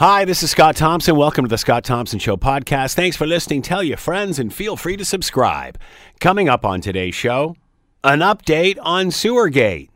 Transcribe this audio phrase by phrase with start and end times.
[0.00, 1.14] Hi, this is Scott Thompson.
[1.14, 2.94] Welcome to the Scott Thompson Show podcast.
[2.94, 3.60] Thanks for listening.
[3.60, 5.78] Tell your friends and feel free to subscribe.
[6.20, 7.54] Coming up on today's show,
[8.02, 9.90] an update on Sewergate.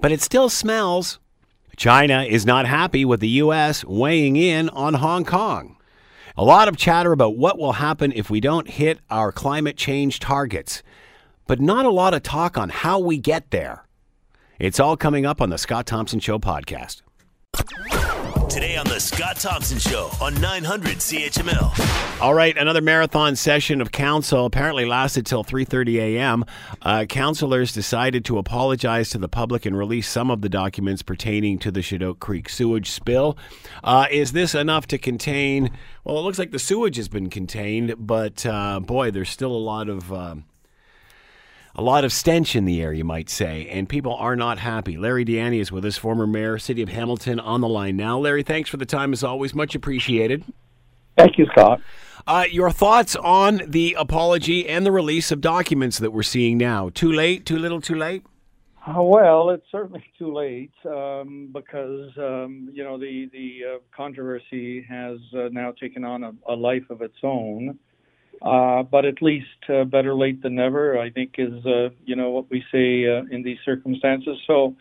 [0.00, 1.18] But it still smells.
[1.76, 3.84] China is not happy with the U.S.
[3.84, 5.76] weighing in on Hong Kong.
[6.34, 10.18] A lot of chatter about what will happen if we don't hit our climate change
[10.18, 10.82] targets,
[11.46, 13.84] but not a lot of talk on how we get there.
[14.58, 17.02] It's all coming up on the Scott Thompson Show podcast.
[18.48, 22.20] Today on the Scott Thompson Show on 900 CHML.
[22.20, 26.44] All right, another marathon session of council apparently lasted till 3:30 a.m.
[26.82, 31.58] Uh, councilors decided to apologize to the public and release some of the documents pertaining
[31.58, 33.36] to the Chedoke Creek sewage spill.
[33.82, 35.70] Uh, is this enough to contain?
[36.04, 39.58] Well, it looks like the sewage has been contained, but uh, boy, there's still a
[39.58, 40.12] lot of.
[40.12, 40.44] Um,
[41.74, 44.96] a lot of stench in the air, you might say, and people are not happy.
[44.96, 48.18] Larry Di is with us, former mayor, City of Hamilton, on the line now.
[48.18, 49.54] Larry, thanks for the time as always.
[49.54, 50.44] Much appreciated.
[51.16, 51.80] Thank you, Scott.
[52.26, 56.88] Uh, your thoughts on the apology and the release of documents that we're seeing now?
[56.90, 57.44] Too late?
[57.44, 57.80] Too little?
[57.80, 58.24] Too late?
[58.86, 64.84] Uh, well, it's certainly too late um, because um, you know the the uh, controversy
[64.88, 67.78] has uh, now taken on a, a, life of its own.
[68.42, 72.30] Uh, but at least uh, better late than never, I think, is uh, you know
[72.30, 74.36] what we say in these circumstances.
[74.46, 74.74] So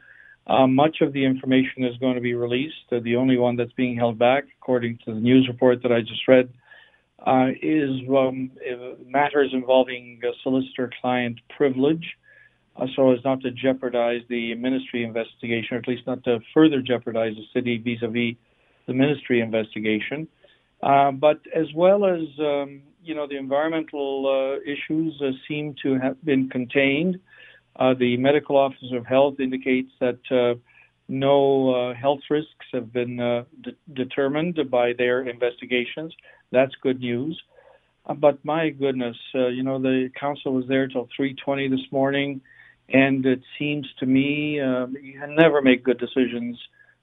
[0.68, 2.90] much of the information is going to be released.
[2.90, 6.28] the only one that's being held back, according to the news report that I just
[6.28, 6.50] read,
[7.62, 8.52] is um,
[9.06, 12.06] matters involving solicitor-client privilege.
[12.76, 16.82] Uh, so as not to jeopardize the ministry investigation, or at least not to further
[16.82, 18.36] jeopardize the city vis-a-vis
[18.88, 20.28] the ministry investigation.
[20.82, 25.98] Uh, but as well as um, you know, the environmental uh, issues uh, seem to
[26.00, 27.20] have been contained.
[27.76, 30.60] Uh, the medical officer of health indicates that uh,
[31.08, 36.14] no uh, health risks have been uh, de- determined by their investigations.
[36.52, 37.42] That's good news.
[38.18, 42.42] but my goodness, you know, the council was there till 3:20 this morning,
[42.90, 46.58] and it seems to me you can never make good decisions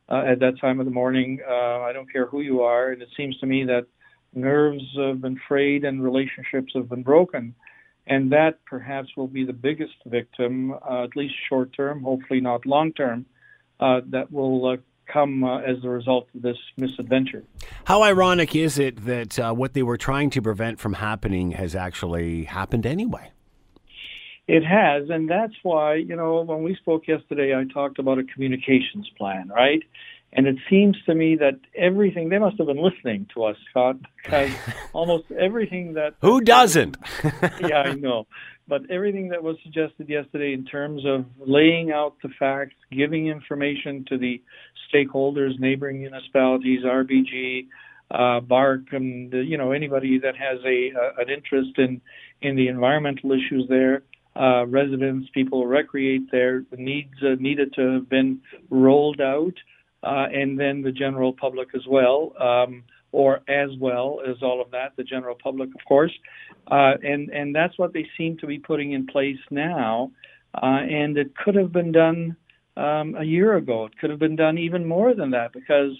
[0.08, 1.40] at that time of the morning.
[1.48, 3.86] I don't care who you are, and it seems to me that
[4.34, 7.54] nerves have been frayed and relationships have been broken.
[8.06, 12.64] And that perhaps will be the biggest victim, uh, at least short term, hopefully not
[12.64, 13.26] long term,
[13.80, 14.76] uh, that will uh,
[15.12, 17.44] come uh, as a result of this misadventure.
[17.84, 21.74] How ironic is it that uh, what they were trying to prevent from happening has
[21.74, 23.30] actually happened anyway?
[24.46, 28.24] It has, and that's why, you know, when we spoke yesterday, I talked about a
[28.24, 29.82] communications plan, right?
[30.32, 33.96] And it seems to me that everything, they must have been listening to us, Scott,
[34.22, 34.50] because
[34.92, 36.14] almost everything that.
[36.20, 36.96] Who doesn't?
[37.60, 38.26] yeah, I know.
[38.66, 44.04] But everything that was suggested yesterday in terms of laying out the facts, giving information
[44.10, 44.42] to the
[44.92, 47.68] stakeholders, neighboring municipalities, RBG,
[48.10, 52.02] uh, BARC, and you know anybody that has a uh, an interest in
[52.42, 54.02] in the environmental issues there,
[54.36, 58.40] uh, residents, people recreate there, needs uh, needed to have been
[58.70, 59.54] rolled out
[60.02, 64.70] uh, and then the general public as well, um, or as well as all of
[64.70, 66.12] that, the general public, of course.
[66.70, 70.10] Uh, and and that's what they seem to be putting in place now.
[70.54, 72.36] Uh, and it could have been done
[72.76, 73.86] um, a year ago.
[73.86, 75.92] It could have been done even more than that because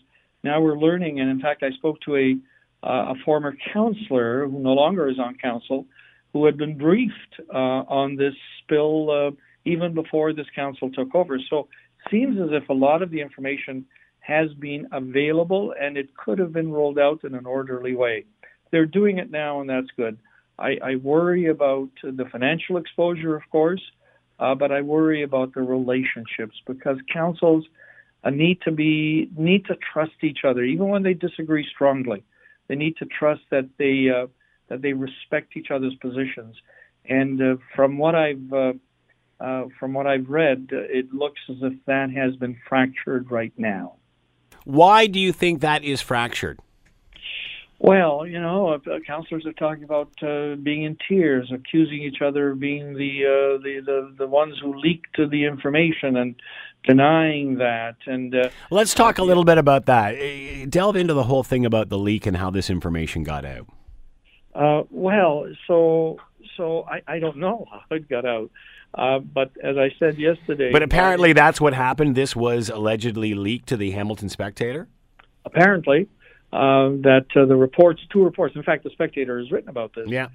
[0.44, 1.20] now we're learning.
[1.20, 2.36] And in fact, I spoke to a
[2.84, 5.84] uh, a former counselor who no longer is on council,
[6.32, 9.30] who had been briefed uh, on this spill uh,
[9.64, 11.38] even before this council took over.
[11.50, 11.68] So
[12.10, 13.86] seems as if a lot of the information
[14.20, 18.24] has been available and it could have been rolled out in an orderly way.
[18.70, 20.18] They're doing it now, and that's good.
[20.58, 23.82] I, I worry about the financial exposure, of course,
[24.38, 27.64] uh, but I worry about the relationships because councils
[28.24, 32.24] uh, need to be need to trust each other, even when they disagree strongly.
[32.66, 34.26] They need to trust that they uh,
[34.68, 36.56] that they respect each other's positions.
[37.08, 38.52] And uh, from what I've
[39.40, 43.30] uh, uh, from what I've read, uh, it looks as if that has been fractured
[43.30, 43.94] right now.
[44.64, 46.60] Why do you think that is fractured?
[47.80, 52.50] Well, you know, uh, counselors are talking about uh, being in tears, accusing each other
[52.50, 56.34] of being the, uh, the the the ones who leaked the information and
[56.84, 57.94] denying that.
[58.06, 60.16] And uh, let's talk a little bit about that.
[60.68, 63.68] Delve into the whole thing about the leak and how this information got out.
[64.56, 66.18] Uh, well, so
[66.56, 68.50] so I, I don't know how it got out.
[68.94, 72.14] Uh, but as I said yesterday, but apparently that's what happened.
[72.14, 74.88] This was allegedly leaked to the Hamilton Spectator.
[75.44, 76.08] Apparently,
[76.52, 78.56] uh, that uh, the reports, two reports.
[78.56, 80.08] In fact, the Spectator has written about this.
[80.08, 80.28] Yeah,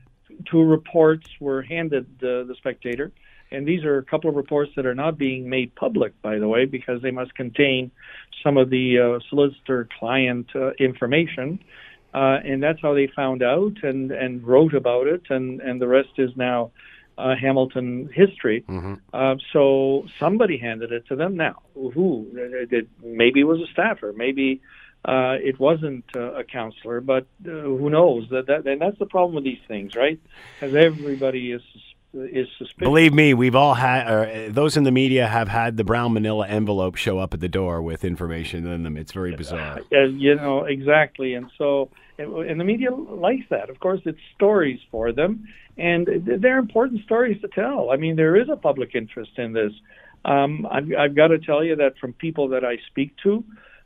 [0.49, 3.11] two reports were handed uh, the Spectator,
[3.51, 6.47] and these are a couple of reports that are not being made public, by the
[6.47, 7.91] way, because they must contain
[8.43, 11.59] some of the uh, solicitor client uh, information.
[12.13, 15.87] Uh, and that's how they found out and, and wrote about it, and, and the
[15.87, 16.69] rest is now
[17.17, 18.63] uh, Hamilton history.
[18.67, 18.95] Mm-hmm.
[19.13, 21.35] Uh, so somebody handed it to them.
[21.35, 22.27] Now, who?
[22.33, 24.13] It, maybe it was a staffer.
[24.15, 24.61] Maybe
[25.05, 27.01] uh, it wasn't uh, a counselor.
[27.01, 28.29] But uh, who knows?
[28.29, 30.19] That, that and that's the problem with these things, right?
[30.59, 31.61] Because everybody is
[32.13, 32.77] is suspicious.
[32.77, 36.47] Believe me, we've all had, or those in the media have had the brown manila
[36.47, 38.97] envelope show up at the door with information in them.
[38.97, 39.79] It's very bizarre.
[39.91, 41.33] Uh, you know, exactly.
[41.33, 43.69] And so, and the media likes that.
[43.69, 46.07] Of course, it's stories for them, and
[46.39, 47.89] they're important stories to tell.
[47.91, 49.71] I mean, there is a public interest in this.
[50.25, 53.43] Um, I've, I've got to tell you that from people that I speak to,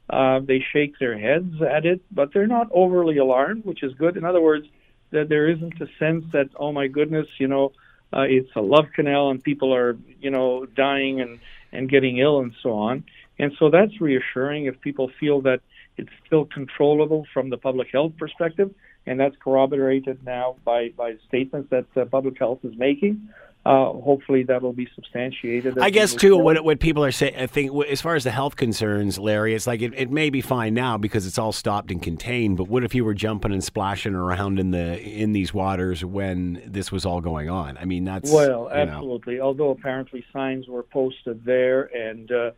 [0.10, 4.18] uh, they shake their heads at it, but they're not overly alarmed, which is good.
[4.18, 4.68] In other words,
[5.12, 7.72] that there isn't a sense that, oh my goodness, you know,
[8.14, 11.40] uh, it's a love canal and people are, you know, dying and,
[11.72, 13.04] and getting ill and so on.
[13.40, 15.62] And so that's reassuring if people feel that
[15.98, 18.74] it's still controllable from the public health perspective,
[19.06, 23.30] and that's corroborated now by, by statements that uh, public health is making
[23.68, 25.78] uh, hopefully that'll be substantiated.
[25.78, 28.56] I guess too, what what people are saying, I think, as far as the health
[28.56, 32.02] concerns, Larry, it's like it, it may be fine now because it's all stopped and
[32.02, 32.56] contained.
[32.56, 36.62] But what if you were jumping and splashing around in the in these waters when
[36.66, 37.78] this was all going on?
[37.78, 39.36] I mean, that's well, absolutely.
[39.36, 39.42] Know.
[39.42, 42.52] Although apparently signs were posted there, and uh,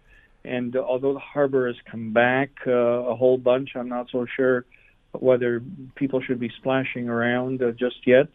[0.44, 4.66] and although the harbor has come back uh, a whole bunch, I'm not so sure
[5.12, 5.62] whether
[5.96, 8.28] people should be splashing around uh, just yet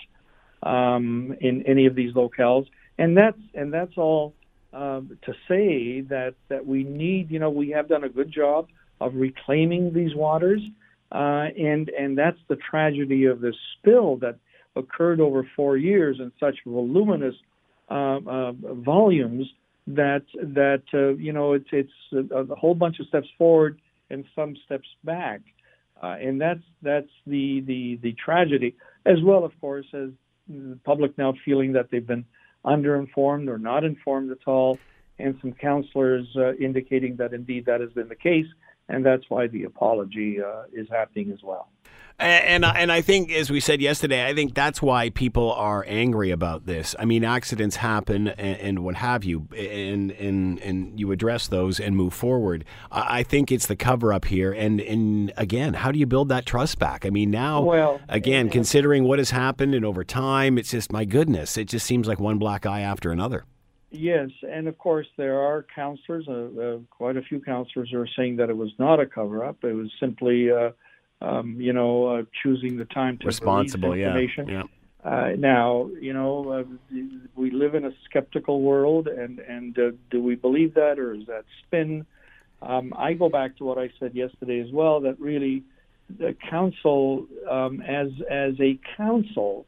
[0.62, 2.66] um, in any of these locales,
[2.98, 4.34] and that's and that's all
[4.72, 7.30] um, to say that that we need.
[7.30, 8.68] You know, we have done a good job
[9.00, 10.60] of reclaiming these waters,
[11.12, 14.36] uh, and and that's the tragedy of this spill that
[14.76, 17.34] occurred over four years in such voluminous
[17.90, 19.46] uh, uh, volumes
[19.86, 24.24] that that uh, you know it's it's a, a, whole bunch of steps forward and
[24.34, 25.40] some steps back,
[26.02, 28.76] uh, and that's that's the the the tragedy
[29.06, 30.10] as well, of course, as
[30.48, 32.24] the public now feeling that they've been
[32.64, 34.78] underinformed or not informed at all,
[35.18, 38.46] and some counselors uh, indicating that indeed that has been the case,
[38.88, 41.68] and that's why the apology uh, is happening as well.
[42.16, 46.30] And and I think, as we said yesterday, I think that's why people are angry
[46.30, 46.94] about this.
[46.96, 51.80] I mean, accidents happen and, and what have you, and and and you address those
[51.80, 52.64] and move forward.
[52.92, 56.46] I think it's the cover up here, and and again, how do you build that
[56.46, 57.04] trust back?
[57.04, 61.04] I mean, now well, again, considering what has happened and over time, it's just my
[61.04, 63.44] goodness, it just seems like one black eye after another.
[63.90, 66.28] Yes, and of course there are counselors.
[66.28, 69.64] Uh, uh, quite a few counselors are saying that it was not a cover up.
[69.64, 70.52] It was simply.
[70.52, 70.70] Uh,
[71.24, 74.48] um, you know, uh, choosing the time to responsible, information.
[74.48, 74.54] yeah.
[74.54, 74.62] yeah.
[75.04, 76.96] Uh, now, you know, uh,
[77.36, 81.26] we live in a skeptical world, and and uh, do we believe that, or is
[81.26, 82.06] that spin?
[82.62, 85.00] Um, I go back to what I said yesterday as well.
[85.00, 85.62] That really,
[86.08, 89.66] the council, um, as as a council,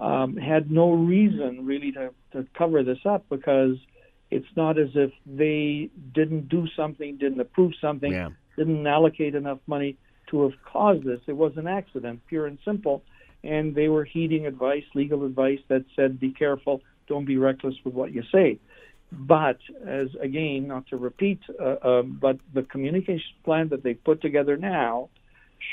[0.00, 3.76] um, had no reason really to, to cover this up because
[4.30, 8.28] it's not as if they didn't do something, didn't approve something, yeah.
[8.58, 9.96] didn't allocate enough money
[10.34, 11.20] to have caused this.
[11.26, 13.02] It was an accident, pure and simple.
[13.42, 17.94] And they were heeding advice, legal advice that said, be careful, don't be reckless with
[17.94, 18.58] what you say.
[19.12, 24.20] But, as again, not to repeat, uh, uh, but the communication plan that they put
[24.20, 25.10] together now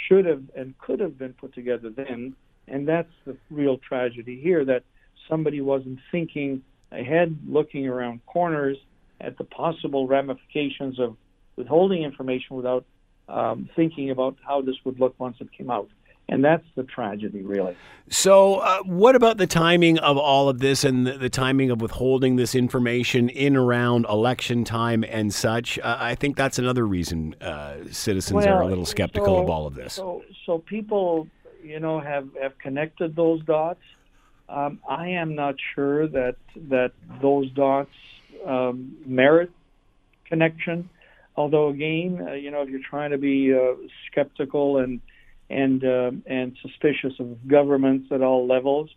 [0.08, 2.36] should have and could have been put together then.
[2.68, 4.84] And that's the real tragedy here that
[5.30, 8.77] somebody wasn't thinking ahead, looking around corners
[9.20, 11.15] at the possible ramifications of
[11.56, 12.86] withholding information without
[13.31, 15.89] um, thinking about how this would look once it came out.
[16.29, 17.75] And that's the tragedy, really.
[18.09, 21.81] So, uh, what about the timing of all of this and the, the, timing of
[21.81, 25.77] withholding this information in around election time and such?
[25.79, 29.50] Uh, I think that's another reason uh, citizens well, are a little skeptical so, of
[29.50, 29.93] all of this.
[29.95, 31.27] So, so people,
[31.61, 33.81] you know, have, have connected those dots.
[34.47, 36.35] Um, I am not sure that
[36.69, 37.89] that those dots
[38.45, 39.51] um, merit
[40.25, 40.89] connection.
[41.41, 43.74] Although again, uh, you know, if you're trying to be uh,
[44.07, 45.01] skeptical and
[45.50, 48.91] and uh, and suspicious of governments at all levels,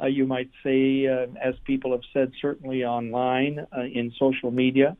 [0.00, 4.94] uh, you might say, uh, as people have said, certainly online uh, in social media,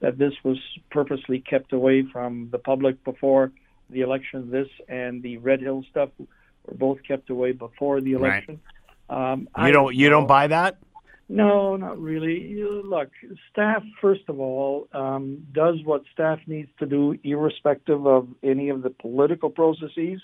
[0.00, 0.58] that this was
[0.90, 3.52] purposely kept away from the public before
[3.88, 4.50] the election.
[4.50, 8.58] This and the Red Hill stuff were both kept away before the election.
[9.08, 9.32] Right.
[9.32, 10.78] Um, you don't you don't buy that?
[11.32, 12.60] No, not really.
[12.84, 13.10] Look,
[13.52, 18.82] staff, first of all, um, does what staff needs to do, irrespective of any of
[18.82, 20.20] the political processes.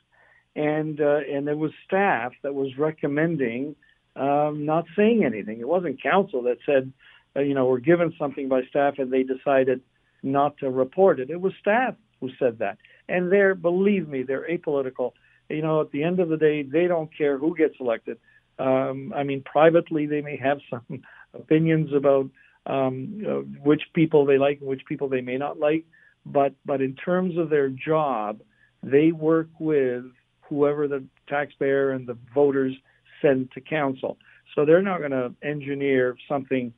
[0.56, 3.76] And uh, and it was staff that was recommending
[4.16, 5.60] um, not saying anything.
[5.60, 6.92] It wasn't council that said
[7.36, 9.82] uh, you know, we're given something by staff and they decided
[10.22, 11.30] not to report it.
[11.30, 12.78] It was staff who said that.
[13.08, 15.12] And they're, believe me, they're apolitical.
[15.48, 18.18] You know, at the end of the day, they don't care who gets elected.
[18.58, 21.02] Um, I mean, privately, they may have some
[21.34, 22.30] opinions about
[22.66, 23.32] um, uh,
[23.62, 25.84] which people they like and which people they may not like.
[26.24, 28.40] But, but in terms of their job,
[28.82, 30.04] they work with
[30.42, 32.74] whoever the taxpayer and the voters
[33.22, 34.18] send to council.
[34.54, 36.72] So they're not going to engineer something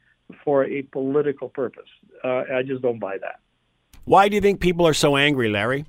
[0.45, 1.89] for a political purpose.
[2.23, 3.41] Uh, I just don't buy that.
[4.05, 5.87] Why do you think people are so angry, Larry?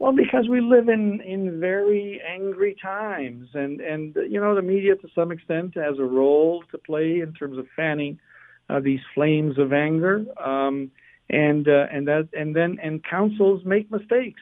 [0.00, 4.96] Well, because we live in in very angry times, and and you know the media
[4.96, 8.18] to some extent has a role to play in terms of fanning
[8.70, 10.90] uh, these flames of anger, um,
[11.28, 14.40] and uh, and that and then and councils make mistakes,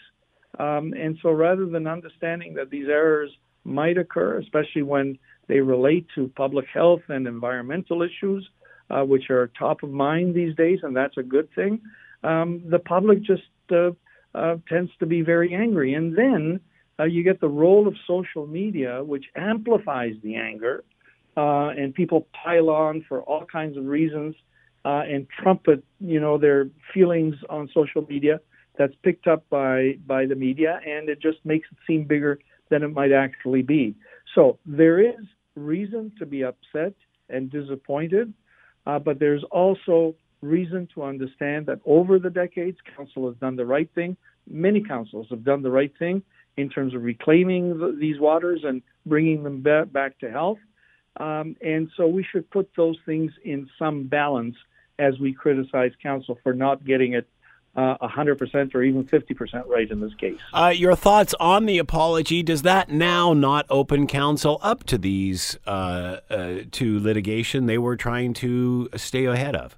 [0.60, 3.32] um, and so rather than understanding that these errors
[3.64, 8.48] might occur, especially when they relate to public health and environmental issues,
[8.90, 11.80] uh, which are top of mind these days, and that's a good thing.
[12.22, 13.90] Um, the public just uh,
[14.34, 16.60] uh, tends to be very angry, and then
[17.00, 20.84] uh, you get the role of social media, which amplifies the anger,
[21.36, 24.34] uh, and people pile on for all kinds of reasons
[24.84, 28.40] uh, and trumpet, you know, their feelings on social media.
[28.78, 32.38] That's picked up by by the media, and it just makes it seem bigger
[32.70, 33.94] than it might actually be.
[34.34, 35.24] So there is
[35.56, 36.94] reason to be upset
[37.28, 38.32] and disappointed,
[38.86, 43.66] uh, but there's also reason to understand that over the decades, council has done the
[43.66, 44.16] right thing.
[44.48, 46.22] Many councils have done the right thing
[46.56, 50.58] in terms of reclaiming the, these waters and bringing them back, back to health.
[51.16, 54.56] Um, and so we should put those things in some balance
[54.98, 57.28] as we criticize council for not getting it
[57.76, 60.38] uh, 100% or even 50% right in this case.
[60.52, 62.42] Uh, your thoughts on the apology?
[62.42, 67.96] Does that now not open council up to these uh, uh, to litigation they were
[67.96, 69.76] trying to stay ahead of?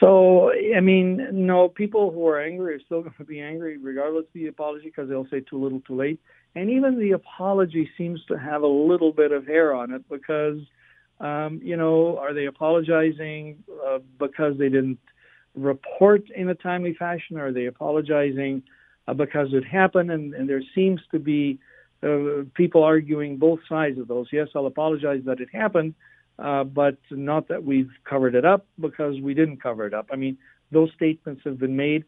[0.00, 4.24] So, I mean, no, people who are angry are still going to be angry regardless
[4.24, 6.20] of the apology because they'll say too little, too late.
[6.54, 10.58] And even the apology seems to have a little bit of hair on it because,
[11.20, 14.98] um, you know, are they apologizing uh, because they didn't
[15.54, 17.38] report in a timely fashion?
[17.38, 18.62] Or Are they apologizing
[19.06, 20.10] uh, because it happened?
[20.10, 21.58] And, and there seems to be
[22.02, 24.26] uh, people arguing both sides of those.
[24.32, 25.94] Yes, I'll apologize that it happened,
[26.38, 30.08] uh, but not that we've covered it up because we didn't cover it up.
[30.12, 30.38] I mean,
[30.70, 32.04] those statements have been made.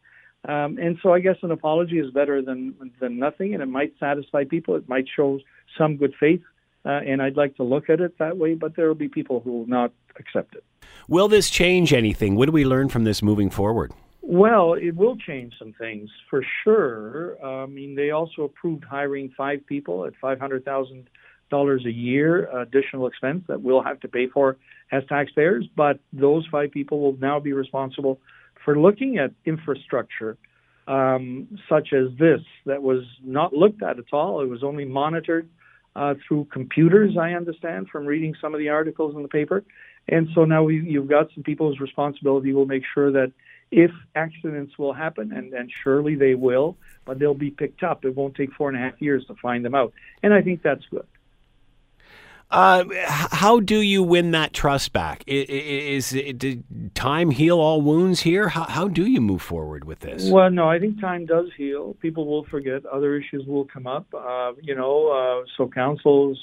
[0.49, 3.95] Um, and so I guess an apology is better than than nothing, and it might
[3.99, 4.77] satisfy people.
[4.77, 5.41] It might show
[5.77, 6.43] some good faith,
[6.85, 8.55] uh, and I'd like to look at it that way.
[8.55, 10.63] But there will be people who will not accept it.
[11.09, 12.37] Will this change anything?
[12.37, 13.93] What do we learn from this moving forward?
[14.23, 17.37] Well, it will change some things for sure.
[17.43, 21.09] Uh, I mean, they also approved hiring five people at five hundred thousand
[21.51, 24.57] dollars a year additional expense that we'll have to pay for
[24.93, 25.67] as taxpayers.
[25.77, 28.21] But those five people will now be responsible
[28.65, 30.37] for looking at infrastructure
[30.89, 34.41] um, such as this that was not looked at at all.
[34.41, 35.49] It was only monitored
[35.95, 39.65] uh, through computers, I understand, from reading some of the articles in the paper.
[40.09, 43.33] And so now we, you've got some people whose responsibility will make sure that
[43.73, 48.05] if accidents will happen, and, and surely they will, but they'll be picked up.
[48.05, 49.93] It won't take four and a half years to find them out.
[50.23, 51.07] And I think that's good.
[52.51, 55.25] Uh, how do you win that trust back?
[55.27, 58.49] Is, is, did time heal all wounds here?
[58.49, 60.31] How, how do you move forward with this?
[60.31, 61.95] Well, no, I think time does heal.
[62.01, 62.87] People will forget.
[62.87, 64.07] Other issues will come up.
[64.15, 66.39] Uh, you know, uh, so council's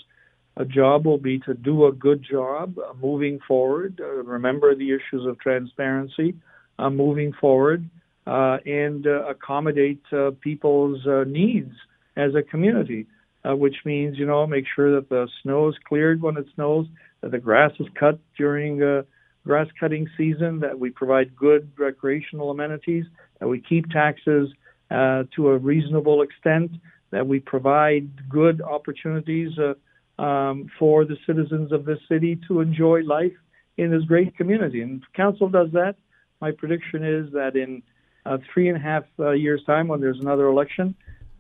[0.58, 4.00] a job will be to do a good job uh, moving forward.
[4.02, 6.36] Uh, remember the issues of transparency
[6.80, 7.90] uh, moving forward
[8.26, 10.04] and accommodate
[10.42, 11.74] people's needs
[12.16, 13.08] as a community
[13.48, 16.88] uh, which means you know make sure that the snow is cleared when it snows,
[17.22, 19.04] that the grass is cut during uh,
[19.46, 23.06] grass cutting season, that we provide good recreational amenities,
[23.40, 24.50] that we keep taxes
[24.92, 26.72] uh, to a reasonable extent,
[27.12, 33.02] that we provide good opportunities uh, um, for the citizens of this city to enjoy
[33.02, 33.34] life
[33.78, 34.82] in this great community.
[34.82, 35.96] And if council does that,
[36.40, 37.82] my prediction is that in
[38.26, 40.96] uh, three and a half uh, years' time, when there's another election,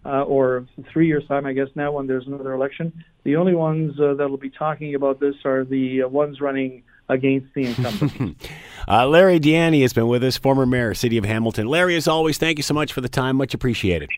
[0.05, 3.03] uh, or three years' time, I guess now when there's another election.
[3.23, 6.83] The only ones uh, that will be talking about this are the uh, ones running
[7.09, 8.49] against the incumbent.
[8.85, 11.67] Uh, Larry Di has been with us, former mayor, City of Hamilton.
[11.67, 13.37] Larry, as always, thank you so much for the time.
[13.37, 14.09] Much appreciated.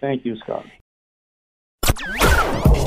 [0.00, 0.64] Thank you, Scott.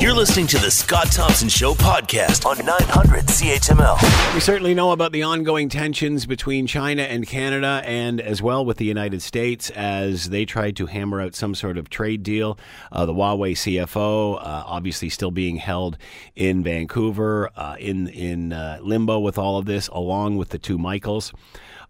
[0.00, 4.32] You're listening to the Scott Thompson Show podcast on 900 CHML.
[4.32, 8.78] We certainly know about the ongoing tensions between China and Canada and as well with
[8.78, 12.58] the United States as they tried to hammer out some sort of trade deal.
[12.90, 15.98] Uh, the Huawei CFO uh, obviously still being held
[16.34, 20.78] in Vancouver uh, in, in uh, limbo with all of this, along with the two
[20.78, 21.30] Michaels.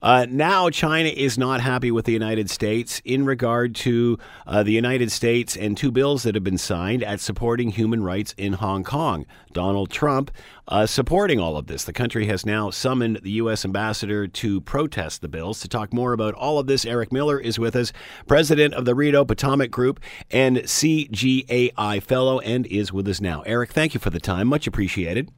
[0.03, 4.73] Uh, now, China is not happy with the United States in regard to uh, the
[4.73, 8.83] United States and two bills that have been signed at supporting human rights in Hong
[8.83, 9.27] Kong.
[9.53, 10.31] Donald Trump
[10.69, 11.85] uh, supporting all of this.
[11.85, 13.65] The country has now summoned the U.S.
[13.65, 15.61] ambassador to protest the bills.
[15.61, 17.93] To talk more about all of this, Eric Miller is with us,
[18.27, 23.43] president of the Rideau Potomac Group and CGAI fellow, and is with us now.
[23.43, 24.49] Eric, thank you for the time.
[24.49, 25.31] Much appreciated.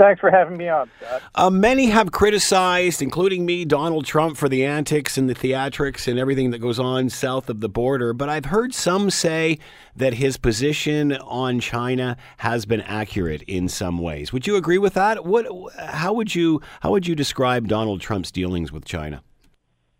[0.00, 1.22] Thanks for having me on, Scott.
[1.34, 6.18] Uh, many have criticized, including me, Donald Trump for the antics and the theatrics and
[6.18, 8.14] everything that goes on south of the border.
[8.14, 9.58] But I've heard some say
[9.94, 14.32] that his position on China has been accurate in some ways.
[14.32, 15.26] Would you agree with that?
[15.26, 15.46] What?
[15.78, 19.22] How would you how would you describe Donald Trump's dealings with China?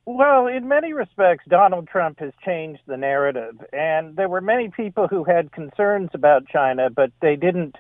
[0.07, 5.09] Well, in many respects, Donald Trump has changed the narrative, and there were many people
[5.09, 7.77] who had concerns about China, but they didn't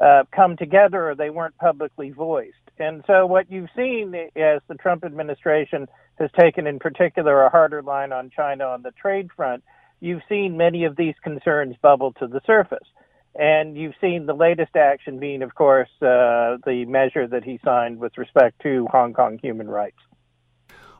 [0.00, 2.56] uh, come together or they weren't publicly voiced.
[2.78, 5.86] And so what you've seen as the Trump administration
[6.18, 9.62] has taken in particular a harder line on China on the trade front,
[10.00, 12.86] you've seen many of these concerns bubble to the surface.
[13.34, 17.98] And you've seen the latest action being, of course, uh, the measure that he signed
[17.98, 19.98] with respect to Hong Kong human rights.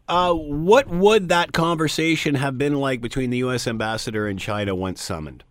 [0.09, 3.66] Uh, what would that conversation have been like between the U.S.
[3.66, 5.45] ambassador and China once summoned?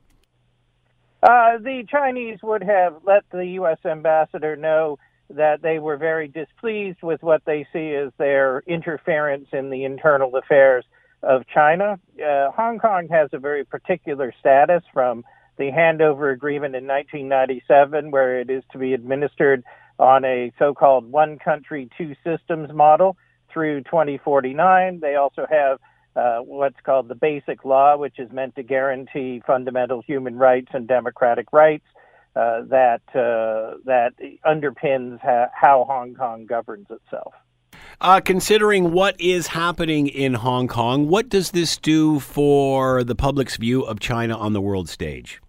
[1.21, 3.77] Uh, the Chinese would have let the U.S.
[3.85, 4.97] ambassador know
[5.29, 10.35] that they were very displeased with what they see as their interference in the internal
[10.35, 10.85] affairs
[11.21, 11.99] of China.
[12.17, 15.23] Uh, Hong Kong has a very particular status from
[15.57, 19.63] the handover agreement in 1997, where it is to be administered
[19.99, 23.17] on a so called one country, two systems model
[23.51, 24.99] through 2049.
[25.01, 25.79] They also have
[26.15, 30.87] uh, what's called the Basic Law, which is meant to guarantee fundamental human rights and
[30.87, 31.85] democratic rights.
[32.35, 34.11] Uh, that uh, that
[34.45, 37.33] underpins ha- how Hong Kong governs itself.
[38.01, 43.57] Uh, considering what is happening in Hong Kong, what does this do for the public's
[43.57, 45.41] view of China on the world stage?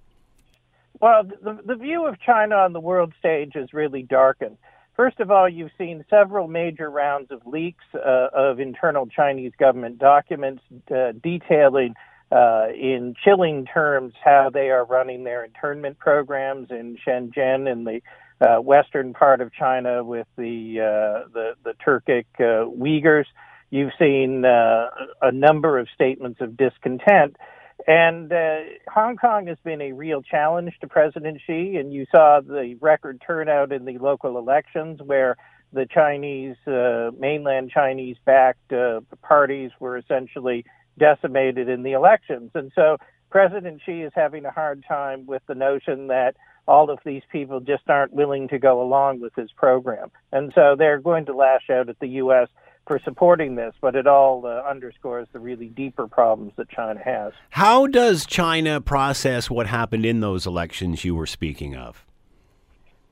[1.01, 4.57] Well, the, the view of China on the world stage is really darkened.
[5.01, 9.99] First of all, you've seen several major rounds of leaks uh, of internal Chinese government
[9.99, 10.63] documents
[10.95, 11.95] uh, detailing
[12.31, 18.03] uh, in chilling terms how they are running their internment programs in Xinjiang in the
[18.47, 23.25] uh, western part of China with the uh, the, the Turkic uh, Uyghurs.
[23.71, 27.37] You've seen a number of statements of discontent
[27.87, 28.59] and uh,
[28.93, 33.23] Hong Kong has been a real challenge to President Xi, and you saw the record
[33.27, 35.37] turnout in the local elections where
[35.73, 40.65] the Chinese, uh, mainland Chinese backed uh, parties were essentially
[40.99, 42.51] decimated in the elections.
[42.55, 42.97] And so
[43.31, 47.61] President Xi is having a hard time with the notion that all of these people
[47.61, 50.11] just aren't willing to go along with his program.
[50.33, 52.49] And so they're going to lash out at the U.S
[52.91, 57.33] for supporting this, but it all uh, underscores the really deeper problems that China has.
[57.51, 62.05] How does China process what happened in those elections you were speaking of?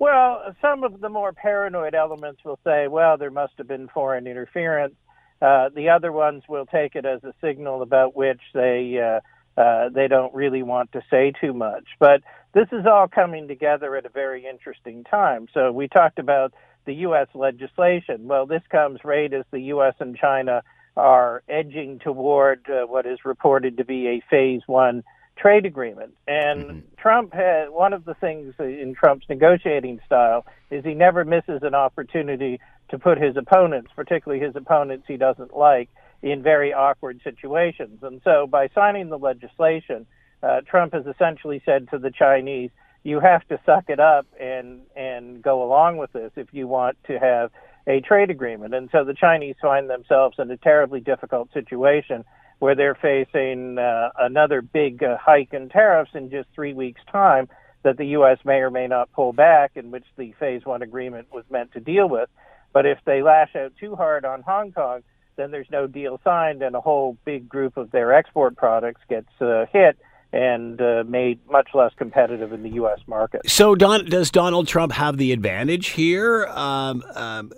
[0.01, 4.27] Well, some of the more paranoid elements will say, well, there must have been foreign
[4.27, 4.97] interference.
[5.41, 9.21] Uh, the other ones will take it as a signal about which they uh,
[9.61, 11.85] uh, they don't really want to say too much.
[12.01, 15.49] But this is all coming together at a very interesting time.
[15.53, 16.55] So we talked about
[16.87, 17.29] the U.S.
[17.35, 18.27] legislation.
[18.27, 19.95] Well, this comes right as the U.S.
[20.01, 20.63] and China
[20.97, 25.05] are edging toward uh, what is reported to be a phase one
[25.37, 26.15] trade agreement.
[26.27, 26.79] And mm-hmm.
[26.97, 31.75] Trump had one of the things in Trump's negotiating style is he never misses an
[31.75, 35.89] opportunity to put his opponents, particularly his opponents he doesn't like,
[36.23, 38.01] in very awkward situations.
[38.03, 40.07] And so by signing the legislation,
[40.43, 42.71] uh, Trump has essentially said to the Chinese,
[43.05, 46.97] you have to suck it up and and go along with this if you want
[47.07, 47.51] to have
[47.87, 48.75] a trade agreement.
[48.75, 52.25] And so the Chinese find themselves in a terribly difficult situation
[52.59, 57.49] where they're facing uh, another big uh, hike in tariffs in just three weeks' time
[57.85, 58.39] that the U.S.
[58.45, 61.81] may or may not pull back, in which the Phase One agreement was meant to
[61.81, 62.29] deal with.
[62.73, 65.03] But if they lash out too hard on Hong Kong,
[65.37, 69.31] then there's no deal signed, and a whole big group of their export products gets
[69.41, 69.97] uh, hit
[70.33, 73.01] and uh, made much less competitive in the U.S.
[73.07, 73.49] market.
[73.49, 77.53] So, Don, does Donald Trump have the advantage here um, um,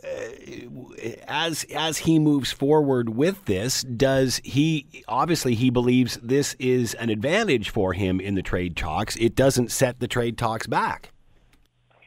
[1.27, 3.83] as as he moves forward with this?
[3.83, 9.17] Does he obviously he believes this is an advantage for him in the trade talks?
[9.17, 11.11] It doesn't set the trade talks back.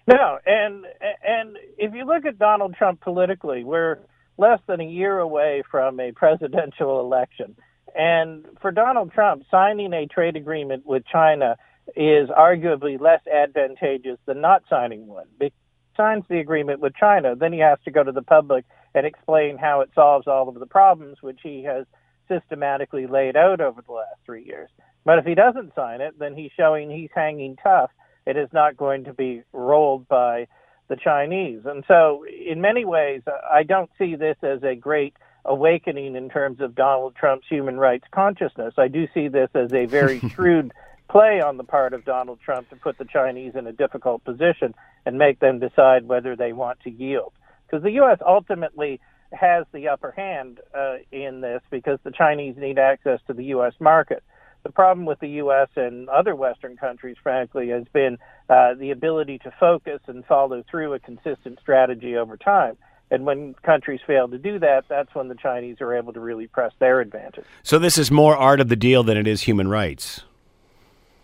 [0.07, 0.85] No, and
[1.25, 3.99] and if you look at Donald Trump politically, we're
[4.37, 7.55] less than a year away from a presidential election.
[7.95, 11.57] And for Donald Trump, signing a trade agreement with China
[11.95, 15.27] is arguably less advantageous than not signing one.
[15.39, 18.65] If he signs the agreement with China, then he has to go to the public
[18.95, 21.85] and explain how it solves all of the problems which he has
[22.27, 24.69] systematically laid out over the last three years.
[25.05, 27.91] But if he doesn't sign it, then he's showing he's hanging tough.
[28.25, 30.47] It is not going to be rolled by
[30.87, 31.61] the Chinese.
[31.65, 36.61] And so, in many ways, I don't see this as a great awakening in terms
[36.61, 38.73] of Donald Trump's human rights consciousness.
[38.77, 40.73] I do see this as a very shrewd
[41.09, 44.73] play on the part of Donald Trump to put the Chinese in a difficult position
[45.05, 47.33] and make them decide whether they want to yield.
[47.67, 48.19] Because the U.S.
[48.25, 48.99] ultimately
[49.31, 53.73] has the upper hand uh, in this because the Chinese need access to the U.S.
[53.79, 54.23] market.
[54.63, 55.67] The problem with the U.S.
[55.75, 58.17] and other Western countries, frankly, has been
[58.49, 62.77] uh, the ability to focus and follow through a consistent strategy over time.
[63.13, 66.47] And when countries fail to do that, that's when the Chinese are able to really
[66.47, 67.45] press their advantage.
[67.61, 70.23] So this is more art of the deal than it is human rights.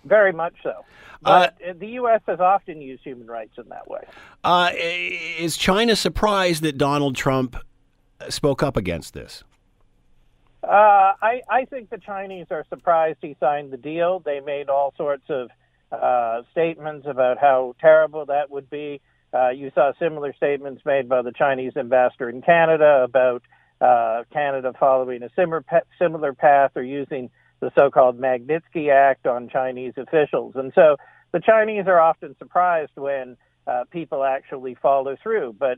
[0.06, 0.86] Very much so.
[1.26, 2.22] Uh, but uh, the U.S.
[2.28, 4.02] has often used human rights in that way.
[4.44, 7.56] Uh, is China surprised that Donald Trump
[8.30, 9.44] spoke up against this?
[10.62, 10.68] Uh,
[11.20, 14.20] I, I think the Chinese are surprised he signed the deal.
[14.20, 15.50] They made all sorts of
[15.92, 19.02] uh, statements about how terrible that would be.
[19.34, 23.44] Uh, you saw similar statements made by the Chinese ambassador in Canada about
[23.82, 25.64] uh, Canada following a similar,
[26.00, 30.54] similar path or using the so-called Magnitsky Act on Chinese officials.
[30.56, 30.98] And so
[31.32, 33.38] the Chinese are often surprised when
[33.68, 35.56] uh, people actually follow through.
[35.60, 35.78] But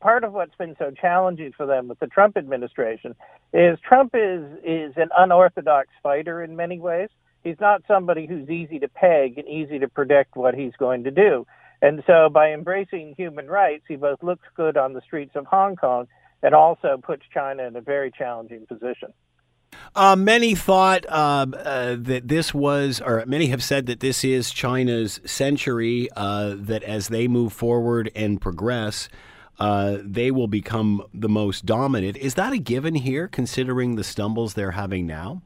[0.00, 3.14] part of what's been so challenging for them with the Trump administration
[3.54, 7.08] is Trump is is an unorthodox fighter in many ways.
[7.42, 11.10] He's not somebody who's easy to peg and easy to predict what he's going to
[11.10, 11.46] do.
[11.82, 15.76] And so by embracing human rights, he both looks good on the streets of Hong
[15.76, 16.08] Kong
[16.42, 19.12] and also puts China in a very challenging position.
[19.94, 24.50] Uh, many thought uh, uh, that this was, or many have said that this is
[24.50, 29.08] China's century, uh, that as they move forward and progress,
[29.58, 32.16] uh, they will become the most dominant.
[32.18, 35.42] Is that a given here, considering the stumbles they're having now?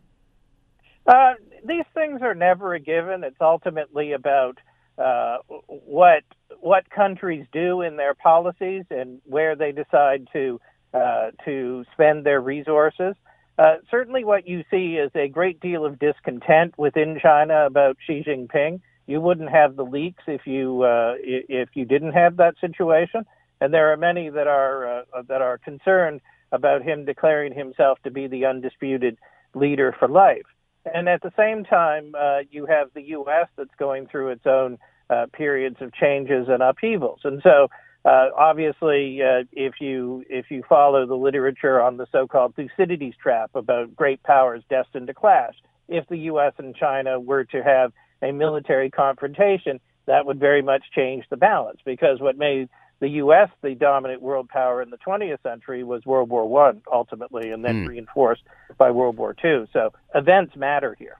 [1.06, 3.24] Uh, these things are never a given.
[3.24, 4.58] It's ultimately about
[5.00, 6.22] uh, what
[6.60, 10.60] what countries do in their policies and where they decide to
[10.92, 13.14] uh, to spend their resources.
[13.58, 18.24] Uh, certainly, what you see is a great deal of discontent within China about Xi
[18.26, 18.80] Jinping.
[19.06, 23.24] You wouldn't have the leaks if you uh, if you didn't have that situation,
[23.60, 26.20] and there are many that are uh, that are concerned
[26.52, 29.16] about him declaring himself to be the undisputed
[29.54, 30.46] leader for life.
[30.92, 33.48] And at the same time, uh, you have the U.S.
[33.56, 34.78] that's going through its own
[35.10, 37.20] uh, periods of changes and upheavals.
[37.24, 37.68] And so,
[38.04, 43.50] uh, obviously, uh, if you if you follow the literature on the so-called Thucydides trap
[43.54, 45.54] about great powers destined to clash,
[45.88, 46.54] if the U.S.
[46.58, 47.92] and China were to have
[48.22, 52.68] a military confrontation, that would very much change the balance because what made
[53.00, 53.48] the U.S.
[53.62, 57.84] the dominant world power in the 20th century was World War One ultimately, and then
[57.84, 57.88] mm.
[57.88, 58.42] reinforced
[58.78, 59.66] by World War Two.
[59.72, 61.18] So events matter here.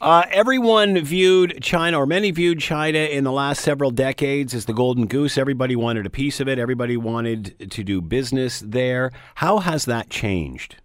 [0.00, 4.72] Uh, everyone viewed China, or many viewed China in the last several decades as the
[4.72, 5.38] golden goose.
[5.38, 6.58] Everybody wanted a piece of it.
[6.58, 9.12] Everybody wanted to do business there.
[9.36, 10.76] How has that changed?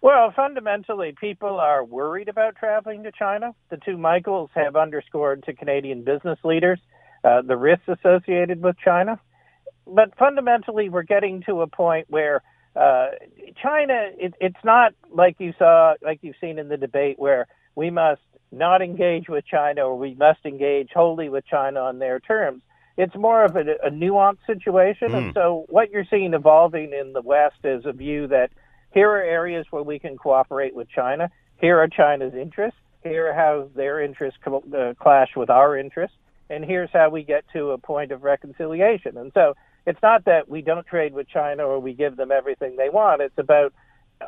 [0.00, 3.52] Well, fundamentally, people are worried about traveling to China.
[3.68, 6.78] The two Michaels have underscored to Canadian business leaders
[7.24, 9.20] uh, the risks associated with China.
[9.86, 12.42] But fundamentally, we're getting to a point where
[12.76, 13.08] uh,
[13.60, 17.46] China, it, it's not like you saw, like you've seen in the debate, where
[17.78, 22.18] we must not engage with China or we must engage wholly with China on their
[22.18, 22.62] terms.
[22.96, 25.10] It's more of a, a nuanced situation.
[25.10, 25.16] Mm.
[25.16, 25.32] And hmm.
[25.34, 28.50] so, what you're seeing evolving in the West is a view that
[28.92, 31.30] here are areas where we can cooperate with China.
[31.58, 32.80] Here are China's interests.
[33.04, 36.16] Here are how their interests uh, clash with our interests
[36.50, 39.16] and here's how we get to a point of reconciliation.
[39.16, 39.54] And so
[39.86, 43.22] it's not that we don't trade with China or we give them everything they want.
[43.22, 43.72] It's about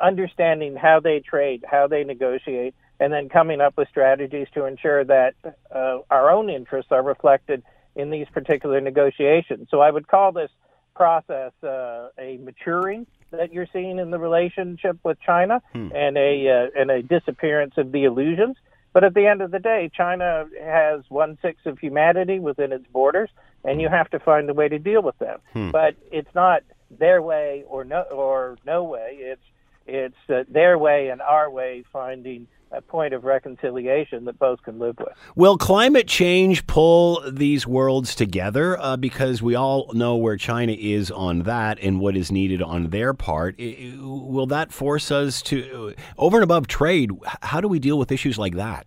[0.01, 5.05] understanding how they trade, how they negotiate, and then coming up with strategies to ensure
[5.05, 5.35] that
[5.75, 7.63] uh, our own interests are reflected
[7.97, 9.67] in these particular negotiations.
[9.71, 10.51] So I would call this
[10.95, 15.89] process uh, a maturing that you're seeing in the relationship with China hmm.
[15.95, 18.57] and a uh, and a disappearance of the illusions
[18.93, 22.87] But at the end of the day, China has one sixth of humanity within its
[22.93, 23.31] borders,
[23.65, 25.39] and you have to find a way to deal with them.
[25.53, 25.71] Hmm.
[25.71, 29.17] But it's not their way or no or no way.
[29.19, 29.43] It's
[29.87, 34.79] it's uh, their way and our way finding a point of reconciliation that both can
[34.79, 35.13] live with.
[35.35, 38.79] Will climate change pull these worlds together?
[38.79, 42.91] Uh, because we all know where China is on that and what is needed on
[42.91, 43.57] their part.
[43.59, 47.11] Will that force us to, over and above trade,
[47.43, 48.87] how do we deal with issues like that?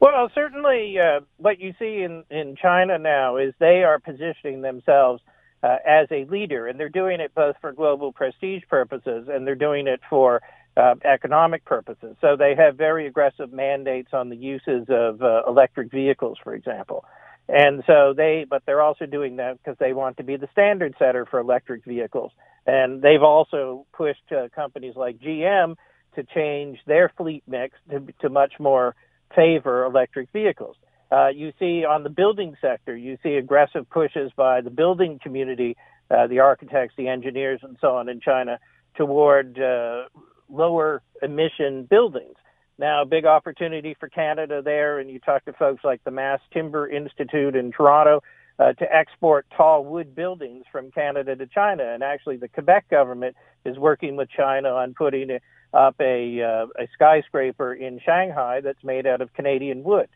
[0.00, 5.22] Well, certainly uh, what you see in, in China now is they are positioning themselves
[5.62, 9.54] uh, as a leader, and they're doing it both for global prestige purposes and they're
[9.54, 10.42] doing it for
[10.76, 12.16] uh, economic purposes.
[12.20, 17.04] So they have very aggressive mandates on the uses of uh, electric vehicles, for example.
[17.48, 20.94] And so they, but they're also doing that because they want to be the standard
[20.98, 22.32] setter for electric vehicles.
[22.66, 25.76] And they've also pushed uh, companies like GM
[26.16, 28.94] to change their fleet mix to, to much more
[29.34, 30.76] favor electric vehicles.
[31.12, 35.76] Uh, you see on the building sector, you see aggressive pushes by the building community,
[36.10, 38.58] uh, the architects, the engineers, and so on in China
[38.96, 40.04] toward uh,
[40.48, 42.36] lower emission buildings.
[42.78, 46.88] Now, big opportunity for Canada there, and you talk to folks like the Mass Timber
[46.88, 48.20] Institute in Toronto
[48.58, 51.84] uh, to export tall wood buildings from Canada to China.
[51.84, 55.38] And actually, the Quebec government is working with China on putting
[55.72, 60.08] up a, uh, a skyscraper in Shanghai that's made out of Canadian wood.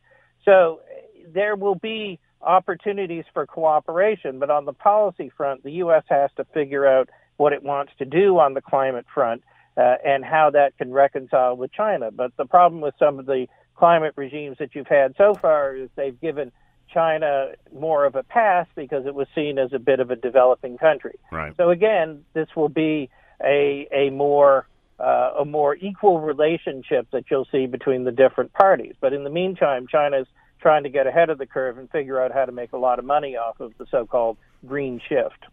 [0.44, 0.80] So
[1.32, 6.04] there will be opportunities for cooperation, but on the policy front, the U.S.
[6.08, 9.42] has to figure out what it wants to do on the climate front
[9.78, 12.10] uh, and how that can reconcile with China.
[12.10, 15.88] But the problem with some of the climate regimes that you've had so far is
[15.94, 16.50] they've given
[16.92, 20.78] China more of a pass because it was seen as a bit of a developing
[20.78, 21.18] country.
[21.30, 21.54] Right.
[21.56, 23.08] So again, this will be
[23.42, 24.66] a a more
[24.98, 28.94] uh, a more equal relationship that you'll see between the different parties.
[29.00, 30.26] But in the meantime, China's
[30.60, 32.98] trying to get ahead of the curve and figure out how to make a lot
[32.98, 35.46] of money off of the so-called green shift.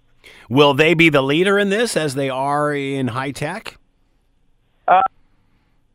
[0.50, 3.78] Will they be the leader in this as they are in high tech?
[4.88, 5.02] Uh,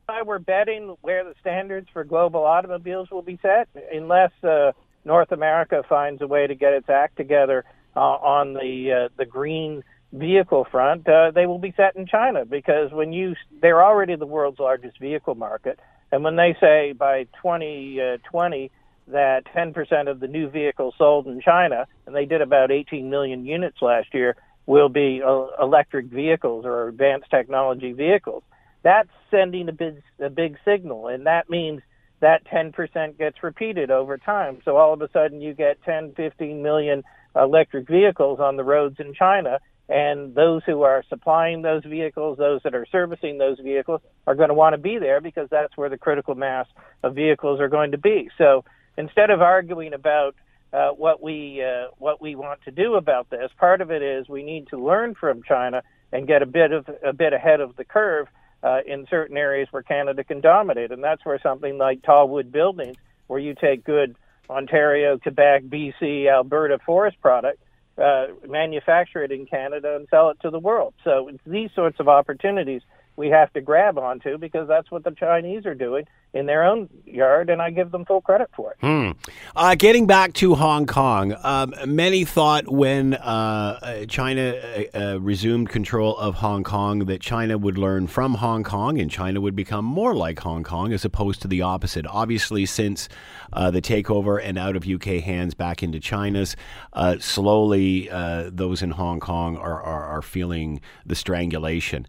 [0.08, 4.72] I were betting where the standards for global automobiles will be set, unless uh,
[5.04, 7.64] North America finds a way to get its act together
[7.96, 11.08] uh, on the uh, the green vehicle front.
[11.08, 14.98] Uh, they will be set in China because when you they're already the world's largest
[14.98, 15.78] vehicle market,
[16.10, 21.40] and when they say by 2020 uh, that 10% of the new vehicles sold in
[21.40, 26.64] China, and they did about 18 million units last year, will be uh, electric vehicles
[26.64, 28.44] or advanced technology vehicles
[28.82, 31.82] that's sending a big a big signal, and that means
[32.20, 34.58] that 10% gets repeated over time.
[34.64, 37.02] So all of a sudden, you get 10, 15 million
[37.34, 42.60] electric vehicles on the roads in China, and those who are supplying those vehicles, those
[42.64, 45.88] that are servicing those vehicles, are going to want to be there because that's where
[45.88, 46.66] the critical mass
[47.02, 48.28] of vehicles are going to be.
[48.36, 48.64] So
[48.96, 50.34] instead of arguing about
[50.72, 54.28] uh, what we uh, what we want to do about this, part of it is
[54.28, 57.76] we need to learn from China and get a bit of a bit ahead of
[57.76, 58.28] the curve
[58.62, 60.90] uh, in certain areas where Canada can dominate.
[60.90, 62.96] And that's where something like tall wood buildings,
[63.26, 64.16] where you take good
[64.48, 67.62] Ontario, Quebec, BC, Alberta forest product,
[67.96, 70.94] uh, manufacture it in Canada and sell it to the world.
[71.04, 72.82] So it's these sorts of opportunities
[73.16, 76.88] we have to grab onto because that's what the Chinese are doing in their own
[77.06, 78.76] yard, and I give them full credit for it.
[78.80, 79.10] Hmm.
[79.56, 84.54] Uh, getting back to Hong Kong, um, many thought when uh, China
[84.94, 89.10] uh, uh, resumed control of Hong Kong that China would learn from Hong Kong and
[89.10, 92.06] China would become more like Hong Kong as opposed to the opposite.
[92.06, 93.08] Obviously, since
[93.52, 96.54] uh, the takeover and out of UK hands back into China's,
[96.92, 98.08] uh, slowly
[98.52, 102.06] those in Hong Kong are, are, are feeling the strangulation.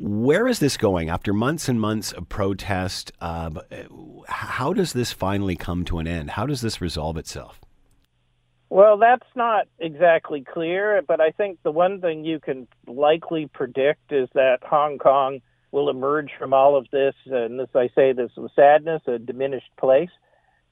[0.00, 3.12] where is this going after months and months of protest?
[3.56, 6.30] Uh, how does this finally come to an end?
[6.30, 7.60] How does this resolve itself?
[8.70, 14.10] Well, that's not exactly clear, but I think the one thing you can likely predict
[14.12, 15.40] is that Hong Kong
[15.70, 19.70] will emerge from all of this, and as I say, this with sadness, a diminished
[19.78, 20.10] place.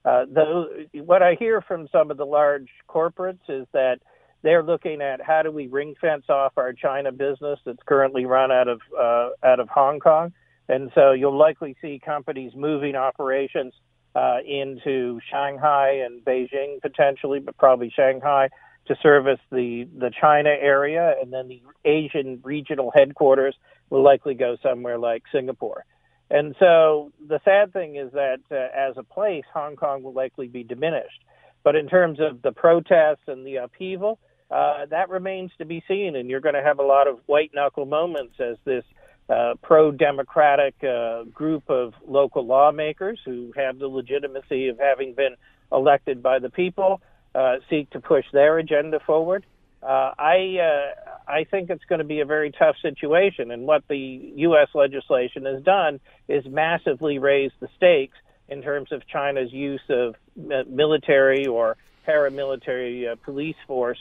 [0.05, 3.99] Uh, though, what I hear from some of the large corporates is that
[4.43, 8.51] they're looking at how do we ring fence off our China business that's currently run
[8.51, 10.33] out of uh, out of Hong Kong
[10.69, 13.75] and so you'll likely see companies moving operations
[14.15, 18.49] uh, into Shanghai and Beijing potentially, but probably Shanghai
[18.87, 21.15] to service the, the China area.
[21.21, 23.55] And then the Asian regional headquarters
[23.91, 25.85] will likely go somewhere like Singapore.
[26.31, 30.49] And so the sad thing is that uh, as a place, Hong Kong will likely
[30.49, 31.23] be diminished.
[31.63, 34.19] But in terms of the protests and the upheaval,
[34.51, 36.17] uh, that remains to be seen.
[36.17, 38.85] And you're going to have a lot of white knuckle moments as this
[39.29, 45.37] uh, pro-democratic uh, group of local lawmakers who have the legitimacy of having been
[45.71, 47.01] elected by the people
[47.35, 49.45] uh, seek to push their agenda forward.
[49.83, 53.83] Uh, I uh, I think it's going to be a very tough situation, and what
[53.89, 54.69] the U.S.
[54.75, 58.17] legislation has done is massively raise the stakes
[58.49, 63.99] in terms of China's use of military or paramilitary uh, police force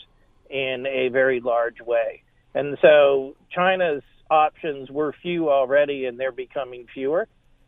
[0.49, 2.23] in a very large way.
[2.53, 7.27] And so China's options were few already, and they're becoming fewer.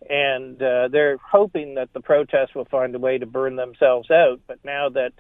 [0.09, 4.39] And uh, they're hoping that the protests will find a way to burn themselves out.
[4.47, 5.13] But now that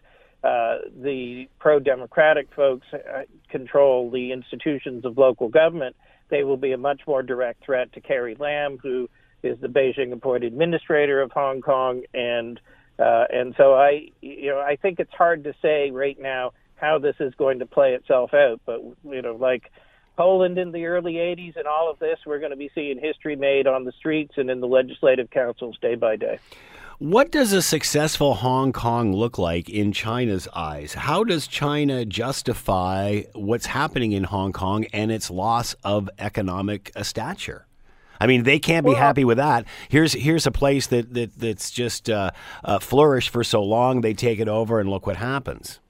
[0.43, 5.95] uh, the pro democratic folks uh, control the institutions of local government,
[6.29, 9.09] they will be a much more direct threat to Carrie Lam, who
[9.41, 12.03] is the Beijing appointed administrator of Hong Kong.
[12.13, 12.59] And
[12.99, 16.99] uh, and so I, you know, I think it's hard to say right now how
[16.99, 18.59] this is going to play itself out.
[18.65, 19.71] But you know, like
[20.15, 23.35] Poland in the early 80s and all of this, we're going to be seeing history
[23.35, 26.39] made on the streets and in the legislative councils day by day.
[26.99, 30.93] What does a successful Hong Kong look like in China's eyes?
[30.93, 37.03] How does China justify what's happening in Hong Kong and its loss of economic uh,
[37.03, 37.65] stature?
[38.21, 39.65] I mean, they can't be well, happy with that.
[39.89, 42.31] Here's here's a place that, that that's just uh,
[42.63, 43.99] uh, flourished for so long.
[43.99, 45.81] They take it over, and look what happens.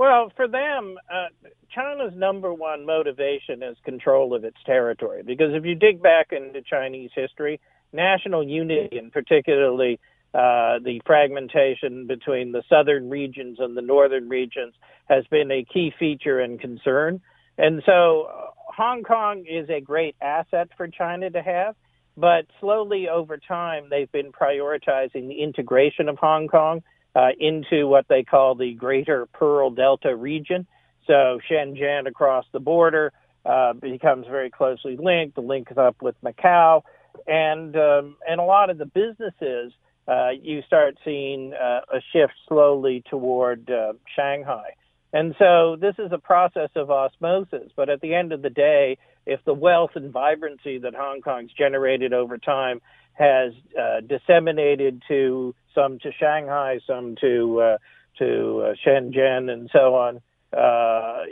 [0.00, 1.26] Well, for them, uh,
[1.74, 5.22] China's number one motivation is control of its territory.
[5.22, 7.60] Because if you dig back into Chinese history,
[7.92, 10.00] national unity, and particularly
[10.32, 14.72] uh, the fragmentation between the southern regions and the northern regions,
[15.10, 17.20] has been a key feature and concern.
[17.58, 21.74] And so uh, Hong Kong is a great asset for China to have,
[22.16, 26.82] but slowly over time, they've been prioritizing the integration of Hong Kong
[27.14, 30.66] uh, into what they call the Greater Pearl Delta region.
[31.06, 33.12] So Shenzhen across the border
[33.44, 35.34] uh, becomes very closely linked.
[35.34, 36.82] The link is up with Macau,
[37.26, 39.72] and um, and a lot of the businesses
[40.06, 44.74] uh, you start seeing uh, a shift slowly toward uh, Shanghai.
[45.12, 47.72] And so this is a process of osmosis.
[47.76, 51.52] But at the end of the day, if the wealth and vibrancy that Hong Kong's
[51.52, 52.80] generated over time
[53.12, 57.78] has uh, disseminated to some to Shanghai, some to uh,
[58.18, 60.20] to uh, Shenzhen, and so on,
[60.56, 61.24] uh,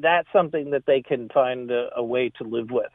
[0.00, 2.90] that's something that they can find a, a way to live with.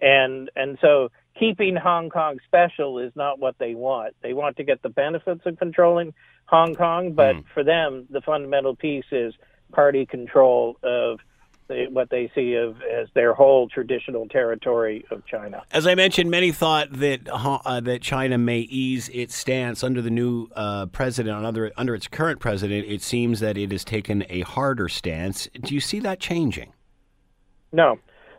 [0.00, 4.14] And and so keeping Hong Kong special is not what they want.
[4.22, 6.14] They want to get the benefits of controlling
[6.46, 7.44] Hong Kong, but mm.
[7.54, 9.34] for them, the fundamental piece is
[9.72, 11.20] party control of
[11.68, 15.62] what they see of, as their whole traditional territory of China.
[15.70, 20.10] As I mentioned, many thought that uh, that China may ease its stance under the
[20.10, 21.44] new uh, president.
[21.44, 25.48] Under under its current president, it seems that it has taken a harder stance.
[25.60, 26.72] Do you see that changing?
[27.72, 27.98] No,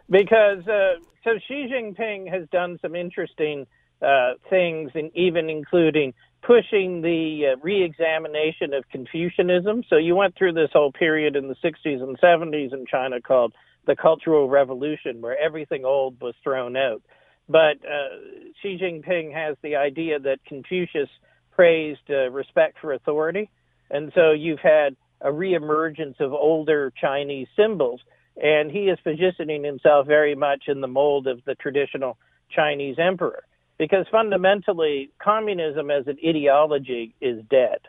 [0.09, 3.65] because uh, so Xi Jinping has done some interesting
[4.01, 6.13] uh, things, and even including
[6.45, 9.83] pushing the uh, re-examination of Confucianism.
[9.89, 13.53] So you went through this whole period in the 60s and 70s in China called
[13.87, 17.01] the Cultural Revolution, where everything old was thrown out.
[17.47, 18.17] But uh,
[18.61, 21.09] Xi Jinping has the idea that Confucius
[21.51, 23.49] praised uh, respect for authority,
[23.89, 28.01] and so you've had a reemergence of older Chinese symbols,
[28.41, 32.17] and he is positioning himself very much in the mold of the traditional
[32.49, 33.43] Chinese emperor
[33.77, 37.79] because fundamentally communism as an ideology is dead.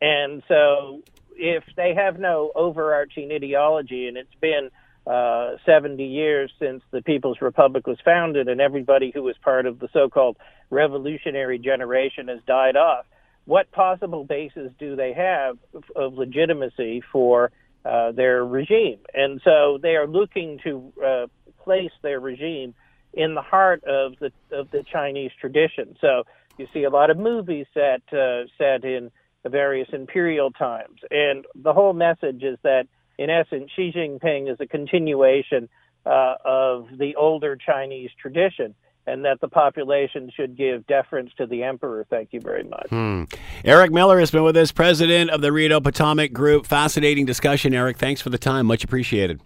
[0.00, 1.02] And so
[1.36, 4.70] if they have no overarching ideology and it's been
[5.06, 9.78] uh, 70 years since the People's Republic was founded and everybody who was part of
[9.78, 10.36] the so-called
[10.68, 13.06] revolutionary generation has died off,
[13.44, 15.58] what possible basis do they have
[15.96, 17.50] of legitimacy for
[17.84, 18.98] uh, their regime?
[19.14, 21.26] And so they are looking to uh,
[21.64, 22.74] place their regime
[23.12, 25.96] in the heart of the of the Chinese tradition.
[26.00, 26.24] So
[26.58, 29.10] you see a lot of movies set uh, set in
[29.42, 32.86] the various imperial times, and the whole message is that
[33.18, 35.68] in essence, Xi Jinping is a continuation
[36.06, 38.74] uh, of the older Chinese tradition.
[39.06, 42.06] And that the population should give deference to the emperor.
[42.08, 42.90] Thank you very much.
[42.90, 43.24] Hmm.
[43.64, 46.66] Eric Miller has been with us, president of the Rideau Potomac Group.
[46.66, 47.96] Fascinating discussion, Eric.
[47.96, 48.66] Thanks for the time.
[48.66, 49.40] Much appreciated.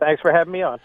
[0.00, 0.80] Thanks for having me on.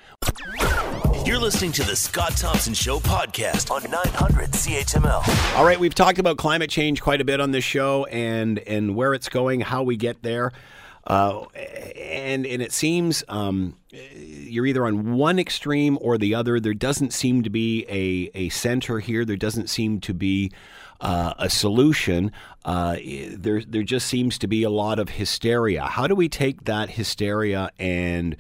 [1.26, 5.58] You're listening to the Scott Thompson Show podcast on 900 CHML.
[5.58, 8.96] All right, we've talked about climate change quite a bit on this show and and
[8.96, 10.52] where it's going, how we get there.
[11.04, 11.46] Uh,
[11.96, 16.60] and and it seems um, you're either on one extreme or the other.
[16.60, 19.26] There doesn't seem to be a, a center here.
[19.26, 20.52] There doesn't seem to be
[21.02, 22.32] uh, a solution.
[22.64, 22.98] Uh,
[23.32, 25.86] there there just seems to be a lot of hysteria.
[25.86, 28.36] How do we take that hysteria and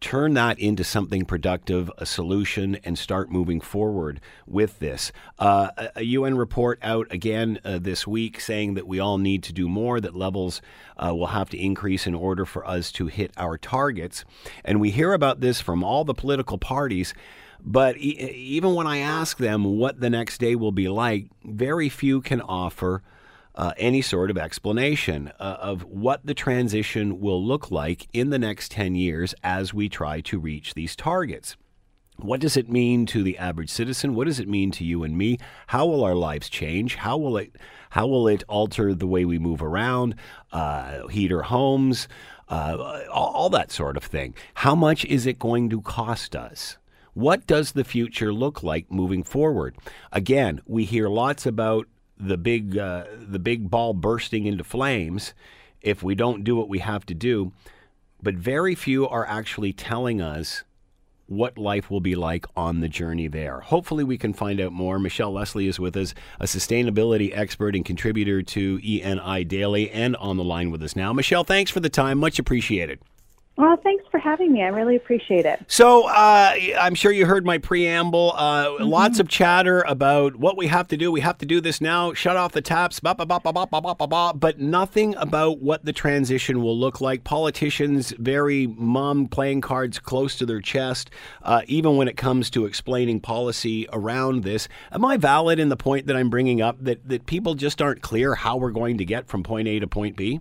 [0.00, 5.12] turn that into something productive, a solution, and start moving forward with this.
[5.38, 9.52] Uh, a UN report out again uh, this week saying that we all need to
[9.52, 10.62] do more, that levels
[10.96, 14.24] uh, will have to increase in order for us to hit our targets.
[14.64, 17.14] And we hear about this from all the political parties.
[17.60, 21.88] But e- even when I ask them what the next day will be like, very
[21.88, 23.02] few can offer
[23.58, 28.38] uh, any sort of explanation uh, of what the transition will look like in the
[28.38, 31.56] next 10 years as we try to reach these targets.
[32.20, 34.14] What does it mean to the average citizen?
[34.14, 35.38] What does it mean to you and me?
[35.66, 36.94] How will our lives change?
[36.94, 37.56] How will it
[37.90, 40.14] how will it alter the way we move around,
[40.52, 41.00] uh,
[41.30, 42.06] our homes,
[42.48, 44.34] uh, all that sort of thing?
[44.54, 46.76] How much is it going to cost us?
[47.14, 49.76] What does the future look like moving forward?
[50.12, 51.88] Again, we hear lots about
[52.18, 55.34] the big uh, the big ball bursting into flames
[55.80, 57.52] if we don't do what we have to do.
[58.22, 60.64] But very few are actually telling us
[61.26, 63.60] what life will be like on the journey there.
[63.60, 64.98] Hopefully, we can find out more.
[64.98, 70.36] Michelle Leslie is with us, a sustainability expert and contributor to ENI Daily, and on
[70.36, 71.12] the line with us now.
[71.12, 72.18] Michelle, thanks for the time.
[72.18, 72.98] Much appreciated.
[73.58, 74.62] Well, thanks for having me.
[74.62, 75.60] I really appreciate it.
[75.66, 78.32] So, uh, I'm sure you heard my preamble.
[78.36, 78.84] Uh, mm-hmm.
[78.84, 81.10] Lots of chatter about what we have to do.
[81.10, 82.12] We have to do this now.
[82.12, 83.00] Shut off the taps.
[83.00, 87.24] Bah, bah, bah, but nothing about what the transition will look like.
[87.24, 91.10] Politicians very mum playing cards close to their chest,
[91.42, 94.68] uh, even when it comes to explaining policy around this.
[94.92, 98.02] Am I valid in the point that I'm bringing up that, that people just aren't
[98.02, 100.38] clear how we're going to get from point A to point B?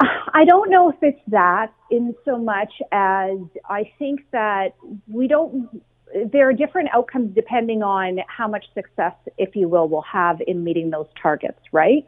[0.00, 3.38] I don't know if it's that in so much as
[3.68, 4.76] I think that
[5.08, 5.82] we don't,
[6.32, 10.62] there are different outcomes depending on how much success, if you will, we'll have in
[10.62, 12.04] meeting those targets, right?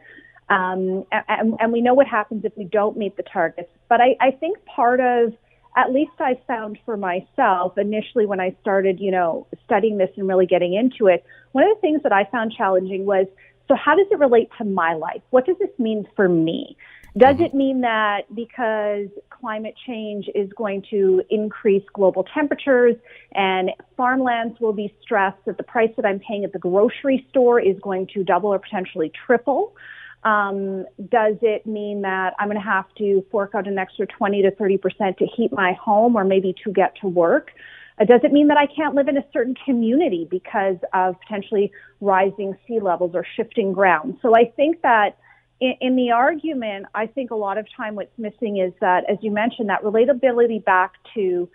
[0.49, 3.69] Um, and, and, we know what happens if we don't meet the targets.
[3.87, 5.33] But I, I think part of,
[5.77, 10.27] at least I found for myself initially when I started, you know, studying this and
[10.27, 11.23] really getting into it,
[11.53, 13.27] one of the things that I found challenging was,
[13.69, 15.21] so how does it relate to my life?
[15.29, 16.75] What does this mean for me?
[17.17, 17.43] Does mm-hmm.
[17.43, 22.95] it mean that because climate change is going to increase global temperatures
[23.33, 27.59] and farmlands will be stressed that the price that I'm paying at the grocery store
[27.59, 29.75] is going to double or potentially triple?
[30.23, 34.43] Um, does it mean that I'm going to have to fork out an extra 20
[34.43, 37.51] to 30 percent to heat my home or maybe to get to work?
[37.99, 41.71] Uh, does it mean that I can't live in a certain community because of potentially
[41.99, 44.17] rising sea levels or shifting ground?
[44.21, 45.17] So I think that
[45.61, 49.17] in, in the argument, I think a lot of time what's missing is that, as
[49.21, 51.47] you mentioned, that relatability back to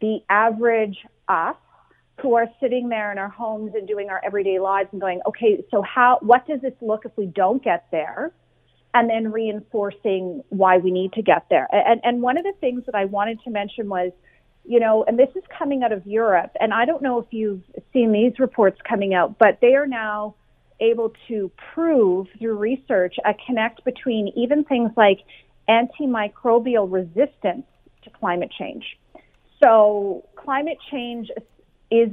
[0.00, 0.96] the average
[1.28, 1.54] us
[2.20, 5.62] who are sitting there in our homes and doing our everyday lives and going, okay,
[5.70, 8.32] so how, what does this look if we don't get there?
[8.94, 11.66] And then reinforcing why we need to get there.
[11.72, 14.12] And, and one of the things that I wanted to mention was,
[14.64, 17.62] you know, and this is coming out of Europe, and I don't know if you've
[17.92, 20.36] seen these reports coming out, but they are now
[20.82, 25.20] able to prove through research a connect between even things like
[25.68, 27.64] antimicrobial resistance
[28.02, 28.98] to climate change.
[29.62, 31.30] So climate change
[31.90, 32.10] is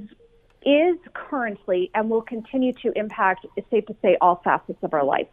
[0.61, 5.05] is currently and will continue to impact, it's safe to say, all facets of our
[5.05, 5.27] life.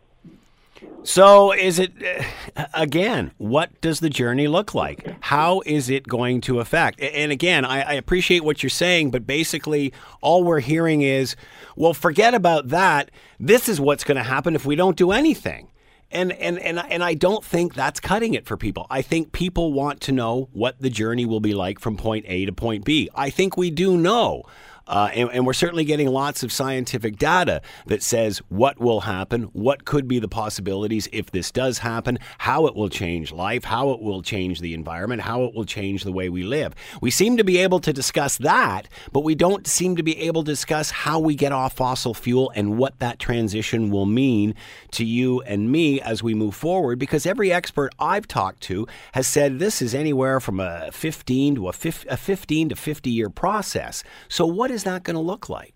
[1.02, 1.92] So, is it
[2.74, 3.32] again?
[3.38, 5.06] What does the journey look like?
[5.20, 7.00] How is it going to affect?
[7.00, 11.36] And again, I, I, appreciate what you're saying, but basically, all we're hearing is,
[11.76, 13.10] well, forget about that.
[13.38, 15.70] This is what's going to happen if we don't do anything.
[16.10, 18.86] And, and and and I don't think that's cutting it for people.
[18.88, 22.46] I think people want to know what the journey will be like from point A
[22.46, 23.10] to point B.
[23.14, 24.44] I think we do know.
[24.86, 29.44] Uh, and, and, we're certainly getting lots of scientific data that says what will happen,
[29.52, 33.90] what could be the possibilities if this does happen, how it will change life, how
[33.90, 36.72] it will change the environment, how it will change the way we live.
[37.00, 40.44] We seem to be able to discuss that, but we don't seem to be able
[40.44, 44.54] to discuss how we get off fossil fuel and what that transition will mean
[44.92, 46.98] to you and me as we move forward.
[46.98, 51.68] Because every expert I've talked to has said this is anywhere from a 15 to
[51.68, 54.04] a 15 to 50 year process.
[54.28, 55.74] So, what is that going to look like?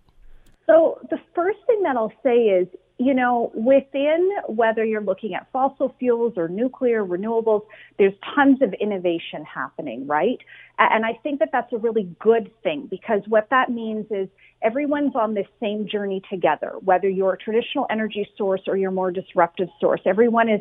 [0.66, 5.50] So, the first thing that I'll say is, you know, within whether you're looking at
[5.52, 7.62] fossil fuels or nuclear renewables,
[7.98, 10.38] there's tons of innovation happening, right?
[10.78, 14.28] And I think that that's a really good thing because what that means is
[14.62, 19.10] everyone's on this same journey together, whether you're a traditional energy source or your more
[19.10, 20.02] disruptive source.
[20.04, 20.60] Everyone is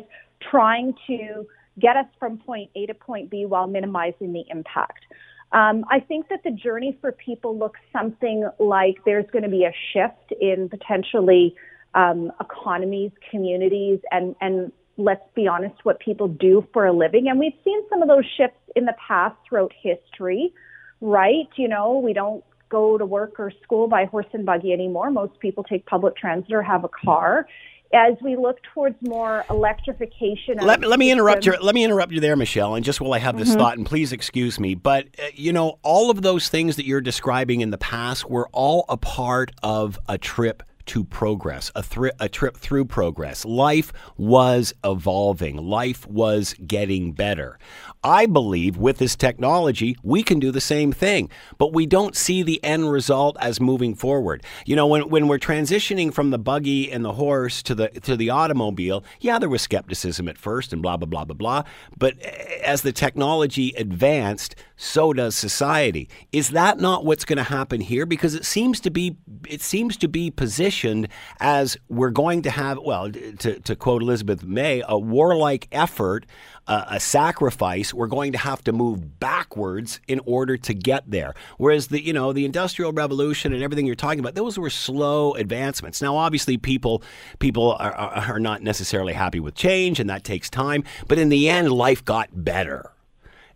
[0.50, 1.46] trying to
[1.78, 5.04] get us from point A to point B while minimizing the impact.
[5.52, 9.64] Um, I think that the journey for people looks something like there's going to be
[9.64, 11.56] a shift in potentially
[11.94, 17.28] um, economies, communities, and and let's be honest, what people do for a living.
[17.28, 20.52] And we've seen some of those shifts in the past throughout history,
[21.00, 21.48] right?
[21.56, 25.10] You know, we don't go to work or school by horse and buggy anymore.
[25.10, 27.46] Most people take public transit or have a car
[27.92, 30.58] as we look towards more electrification.
[30.60, 31.56] Let, let me interrupt you.
[31.60, 32.74] Let me interrupt you there, Michelle.
[32.74, 33.58] And just while I have this mm-hmm.
[33.58, 37.00] thought, and please excuse me, but uh, you know, all of those things that you're
[37.00, 42.10] describing in the past were all a part of a trip to progress, a, thri-
[42.18, 43.44] a trip through progress.
[43.44, 47.58] Life was evolving, life was getting better.
[48.02, 51.28] I believe with this technology, we can do the same thing,
[51.58, 54.42] but we don't see the end result as moving forward.
[54.64, 58.16] You know, when, when we're transitioning from the buggy and the horse to the to
[58.16, 61.62] the automobile, yeah, there was skepticism at first and blah blah blah blah blah,
[61.96, 62.18] but
[62.62, 66.08] as the technology advanced, so does society.
[66.32, 69.98] Is that not what's going to happen here because it seems to be it seems
[69.98, 74.98] to be positioned as we're going to have well to to quote Elizabeth May, a
[74.98, 76.24] warlike effort
[76.70, 81.34] a, a sacrifice, we're going to have to move backwards in order to get there.
[81.58, 85.34] Whereas the you know the industrial revolution and everything you're talking about, those were slow
[85.34, 86.00] advancements.
[86.02, 87.02] Now, obviously, people
[87.38, 90.84] people are, are, are not necessarily happy with change, and that takes time.
[91.08, 92.92] But in the end, life got better.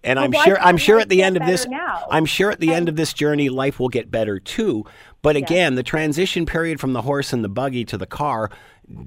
[0.05, 2.07] And well, I'm sure I'm sure at the end of this now?
[2.11, 4.85] I'm sure at the and, end of this journey life will get better too.
[5.23, 8.51] But again, the transition period from the horse and the buggy to the car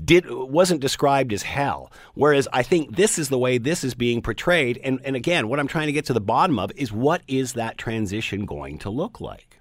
[0.04, 1.92] did wasn't described as hell.
[2.14, 4.80] Whereas I think this is the way this is being portrayed.
[4.84, 7.54] And and again, what I'm trying to get to the bottom of is what is
[7.54, 9.60] that transition going to look like?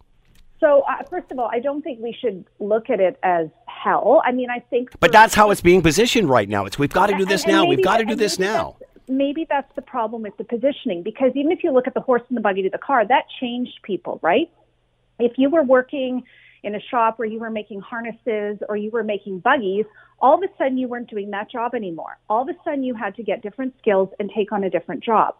[0.58, 4.22] So uh, first of all, I don't think we should look at it as hell.
[4.24, 4.90] I mean, I think.
[5.00, 6.64] But that's how it's being positioned right now.
[6.64, 7.60] It's we've got to do this and, now.
[7.60, 8.76] And we've got to do this now.
[9.08, 12.22] Maybe that's the problem with the positioning because even if you look at the horse
[12.28, 14.50] and the buggy to the car, that changed people, right?
[15.20, 16.24] If you were working
[16.66, 19.84] in a shop where you were making harnesses or you were making buggies,
[20.20, 22.18] all of a sudden you weren't doing that job anymore.
[22.28, 25.04] All of a sudden you had to get different skills and take on a different
[25.04, 25.36] job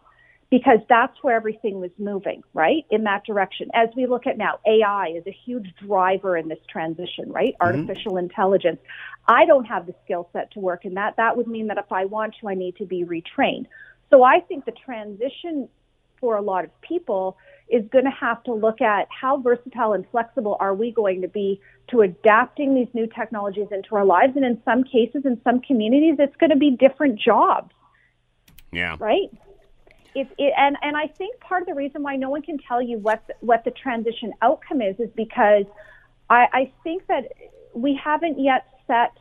[0.49, 2.85] because that's where everything was moving, right?
[2.89, 3.69] In that direction.
[3.73, 7.55] As we look at now, AI is a huge driver in this transition, right?
[7.59, 7.81] Mm-hmm.
[7.81, 8.79] Artificial intelligence.
[9.27, 11.17] I don't have the skill set to work in that.
[11.17, 13.65] That would mean that if I want to, I need to be retrained.
[14.09, 15.67] So I think the transition
[16.21, 17.37] for a lot of people
[17.69, 21.27] is going to have to look at how versatile and flexible are we going to
[21.27, 21.59] be
[21.89, 24.35] to adapting these new technologies into our lives.
[24.35, 27.73] And in some cases, in some communities, it's going to be different jobs.
[28.71, 28.95] Yeah.
[28.99, 29.29] Right.
[30.15, 32.81] It, it, and and I think part of the reason why no one can tell
[32.81, 35.65] you what the, what the transition outcome is is because
[36.29, 37.31] I, I think that
[37.73, 39.11] we haven't yet set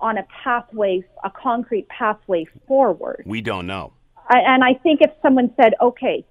[0.00, 3.22] on a pathway, a concrete pathway forward.
[3.26, 3.92] We don't know.
[4.28, 6.24] I, and I think if someone said, okay,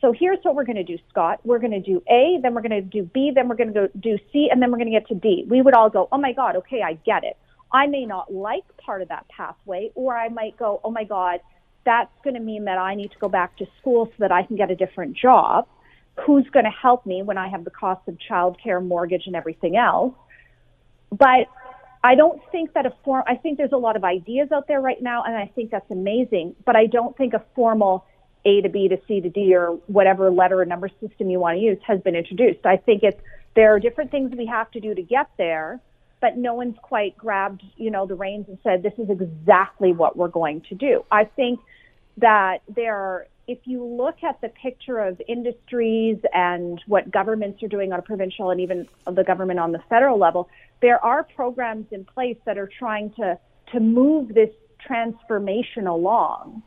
[0.00, 1.40] so here's what we're going to do, Scott.
[1.44, 3.74] We're going to do A, then we're going to do B, then we're going to
[3.74, 5.44] go do C, and then we're going to get to D.
[5.48, 7.36] We would all go, oh my God, okay, I get it.
[7.72, 11.40] I may not like part of that pathway, or I might go, oh my God,
[11.84, 14.44] that's going to mean that I need to go back to school so that I
[14.44, 15.66] can get a different job.
[16.26, 19.76] Who's going to help me when I have the cost of childcare, mortgage, and everything
[19.76, 20.14] else?
[21.10, 21.46] But
[22.04, 24.80] I don't think that a form, I think there's a lot of ideas out there
[24.80, 28.04] right now, and I think that's amazing, but I don't think a formal
[28.44, 31.56] a to B to C to D or whatever letter or number system you want
[31.56, 32.64] to use has been introduced.
[32.64, 33.20] I think it's
[33.54, 35.80] there are different things we have to do to get there,
[36.20, 40.16] but no one's quite grabbed, you know, the reins and said this is exactly what
[40.16, 41.04] we're going to do.
[41.10, 41.60] I think
[42.18, 47.68] that there are if you look at the picture of industries and what governments are
[47.68, 50.50] doing on a provincial and even the government on the federal level,
[50.82, 53.38] there are programs in place that are trying to
[53.72, 54.50] to move this
[54.86, 56.62] transformation along.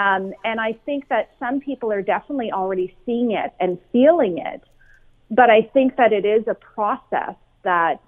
[0.00, 4.62] Um, and I think that some people are definitely already seeing it and feeling it.
[5.30, 7.34] But I think that it is a process
[7.64, 8.00] that,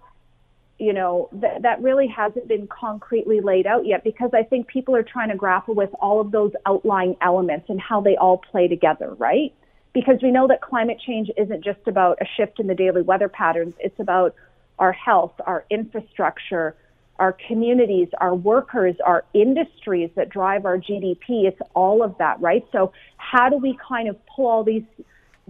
[0.79, 4.97] you know, th- that really hasn't been concretely laid out yet because I think people
[4.97, 8.69] are trying to grapple with all of those outlying elements and how they all play
[8.69, 9.53] together, right?
[9.93, 13.29] Because we know that climate change isn't just about a shift in the daily weather
[13.29, 14.35] patterns, it's about
[14.79, 16.75] our health, our infrastructure,
[17.19, 21.45] our communities, our workers, our industries that drive our GDP.
[21.47, 22.67] It's all of that, right?
[22.73, 24.85] So, how do we kind of pull all these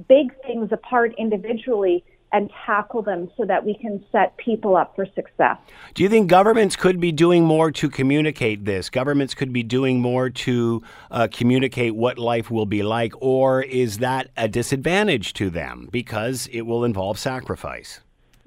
[0.08, 5.06] big things apart individually and tackle them so that we can set people up for
[5.14, 5.58] success.
[5.94, 8.88] Do you think governments could be doing more to communicate this?
[8.88, 13.98] Governments could be doing more to uh, communicate what life will be like, or is
[13.98, 18.00] that a disadvantage to them because it will involve sacrifice?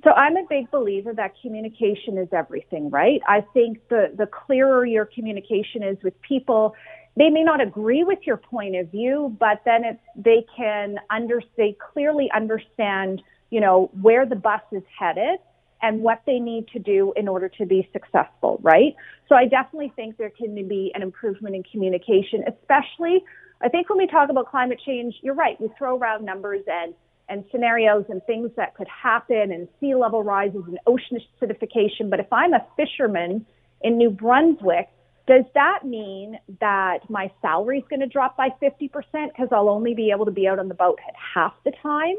[0.06, 3.22] So I'm a big believer that communication is everything, right?
[3.28, 6.76] I think the, the clearer your communication is with people,
[7.18, 11.42] they may not agree with your point of view, but then it's, they can under,
[11.58, 15.40] they clearly understand, you know, where the bus is headed
[15.82, 18.96] and what they need to do in order to be successful, right?
[19.28, 23.24] So I definitely think there can be an improvement in communication, especially
[23.62, 26.94] I think when we talk about climate change, you're right, we throw around numbers and
[27.30, 32.10] and scenarios and things that could happen and sea level rises and ocean acidification.
[32.10, 33.46] But if I'm a fisherman
[33.82, 34.90] in New Brunswick,
[35.28, 39.96] does that mean that my salary is going to drop by 50% because I'll only
[39.96, 42.16] be able to be out on the boat at half the time?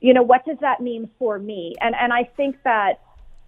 [0.00, 1.74] You know, what does that mean for me?
[1.80, 3.00] And, and I think that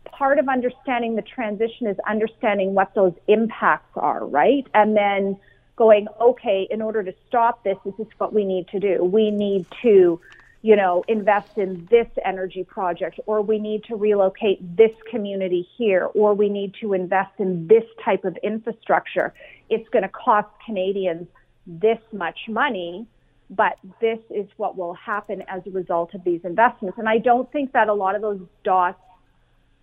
[0.05, 4.66] part of understanding the transition is understanding what those impacts are, right?
[4.74, 5.38] And then
[5.76, 9.03] going, okay, in order to stop this, this is what we need to do.
[9.03, 10.20] We need to,
[10.64, 16.06] you know, invest in this energy project, or we need to relocate this community here,
[16.14, 19.34] or we need to invest in this type of infrastructure.
[19.68, 21.28] It's going to cost Canadians
[21.66, 23.06] this much money,
[23.50, 26.96] but this is what will happen as a result of these investments.
[26.96, 28.98] And I don't think that a lot of those dots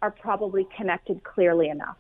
[0.01, 1.97] are probably connected clearly enough.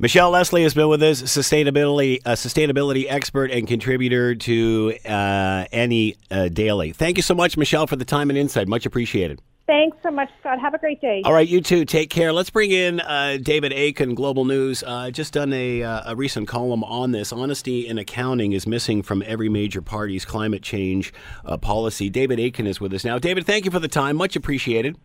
[0.00, 6.16] Michelle Leslie has been with us, sustainability a sustainability expert and contributor to uh, ENI
[6.30, 6.92] uh, Daily.
[6.92, 8.68] Thank you so much, Michelle, for the time and insight.
[8.68, 9.40] Much appreciated.
[9.68, 10.58] Thanks so much, Scott.
[10.60, 11.20] Have a great day.
[11.26, 11.84] All right, you too.
[11.84, 12.32] Take care.
[12.32, 14.82] Let's bring in uh, David Akin, Global News.
[14.82, 17.34] Uh, just done a, uh, a recent column on this.
[17.34, 21.12] Honesty in accounting is missing from every major party's climate change
[21.44, 22.08] uh, policy.
[22.08, 23.18] David Akin is with us now.
[23.18, 24.16] David, thank you for the time.
[24.16, 24.96] Much appreciated.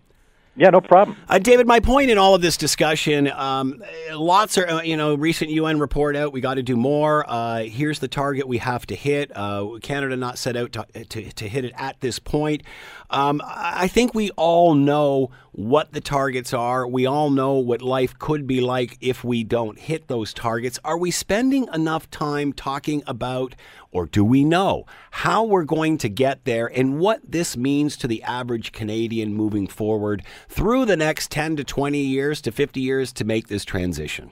[0.56, 1.18] Yeah, no problem.
[1.28, 5.16] Uh, David, my point in all of this discussion, um, lots are, uh, you know,
[5.16, 7.26] recent UN report out, we got to do more.
[7.28, 9.32] Uh, here's the target we have to hit.
[9.36, 12.62] Uh, Canada not set out to, to, to, hit it at this point.
[13.14, 16.88] Um, I think we all know what the targets are.
[16.88, 20.80] We all know what life could be like if we don't hit those targets.
[20.84, 23.54] Are we spending enough time talking about,
[23.92, 28.08] or do we know, how we're going to get there and what this means to
[28.08, 33.14] the average Canadian moving forward through the next 10 to 20 years to 50 years
[33.14, 34.32] to make this transition?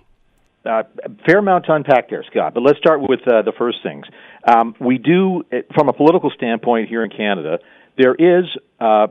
[0.65, 0.83] Uh,
[1.27, 2.55] fair amount to unpack there, Scott.
[2.55, 4.05] But let's start with uh, the first things.
[4.47, 5.43] Um, we do,
[5.75, 7.59] from a political standpoint here in Canada,
[7.97, 8.45] there is
[8.79, 9.07] uh,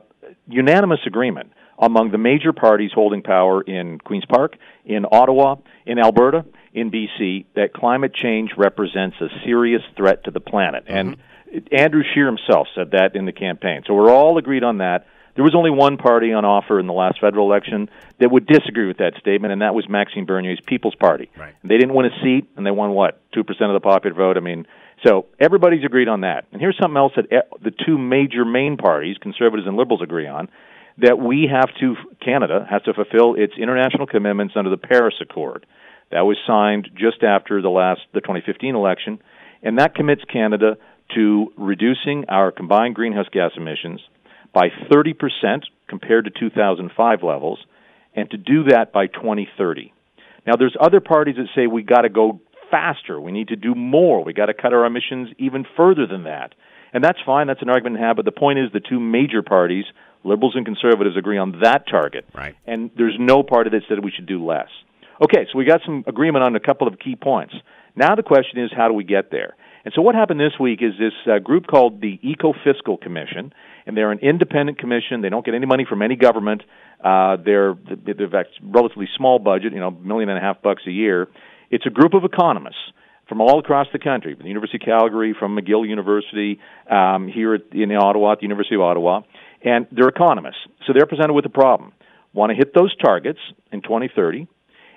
[0.48, 5.56] unanimous agreement among the major parties holding power in Queen's Park, in Ottawa,
[5.86, 10.84] in Alberta, in BC, that climate change represents a serious threat to the planet.
[10.86, 11.14] Mm-hmm.
[11.52, 13.82] And Andrew Scheer himself said that in the campaign.
[13.86, 15.06] So we're all agreed on that.
[15.34, 18.86] There was only one party on offer in the last federal election that would disagree
[18.86, 21.30] with that statement, and that was Maxime Bernier's People's Party.
[21.36, 21.54] Right.
[21.62, 24.36] They didn't win a seat, and they won what two percent of the popular vote.
[24.36, 24.66] I mean,
[25.04, 26.46] so everybody's agreed on that.
[26.52, 27.28] And here's something else that
[27.62, 30.48] the two major main parties, conservatives and liberals, agree on
[30.98, 35.64] that we have to, Canada has to fulfill its international commitments under the Paris Accord.
[36.10, 39.20] That was signed just after the last, the 2015 election,
[39.62, 40.76] and that commits Canada
[41.14, 44.00] to reducing our combined greenhouse gas emissions
[44.52, 45.14] by 30%
[45.88, 47.58] compared to 2005 levels,
[48.14, 49.92] and to do that by 2030.
[50.46, 52.40] Now, there's other parties that say we got to go
[52.70, 53.20] faster.
[53.20, 54.24] We need to do more.
[54.24, 56.54] We got to cut our emissions even further than that.
[56.92, 57.46] And that's fine.
[57.46, 58.16] That's an argument to have.
[58.16, 59.84] But the point is, the two major parties,
[60.24, 62.26] liberals and conservatives, agree on that target.
[62.34, 62.56] Right.
[62.66, 64.68] And there's no part party that said we should do less.
[65.22, 67.54] Okay, so we got some agreement on a couple of key points.
[67.94, 69.54] Now the question is, how do we get there?
[69.84, 73.52] And so what happened this week is this uh, group called the Eco-Fiscal Commission,
[73.86, 75.20] and they're an independent commission.
[75.20, 76.62] They don't get any money from any government.
[77.02, 77.74] Uh, they're
[78.06, 81.28] they're a relatively small budget, you know, million and a half bucks a year,
[81.70, 82.92] it's a group of economists
[83.28, 86.58] from all across the country, from the University of Calgary, from McGill University,
[86.90, 89.20] um, here at, in Ottawa, at the University of Ottawa,
[89.62, 90.58] and they're economists.
[90.86, 91.92] So they're presented with a problem.
[92.32, 93.38] Want to hit those targets
[93.72, 94.48] in 2030,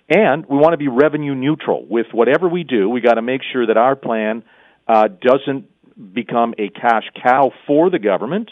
[0.10, 1.86] and we want to be revenue neutral.
[1.88, 4.44] With whatever we do, we got to make sure that our plan
[4.88, 5.70] uh, doesn't
[6.14, 8.50] become a cash cow for the government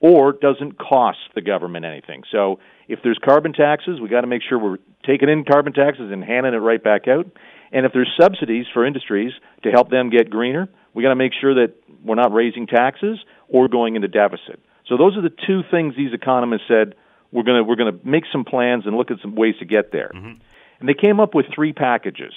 [0.00, 2.24] or doesn't cost the government anything.
[2.30, 2.58] So
[2.88, 6.22] if there's carbon taxes, we got to make sure we're taking in carbon taxes and
[6.22, 7.26] handing it right back out.
[7.74, 9.32] And if there's subsidies for industries
[9.64, 13.18] to help them get greener, we got to make sure that we're not raising taxes
[13.48, 14.60] or going into deficit.
[14.86, 16.94] So those are the two things these economists said
[17.32, 19.64] we're going to we're going to make some plans and look at some ways to
[19.64, 20.12] get there.
[20.14, 20.40] Mm-hmm.
[20.78, 22.32] And they came up with three packages.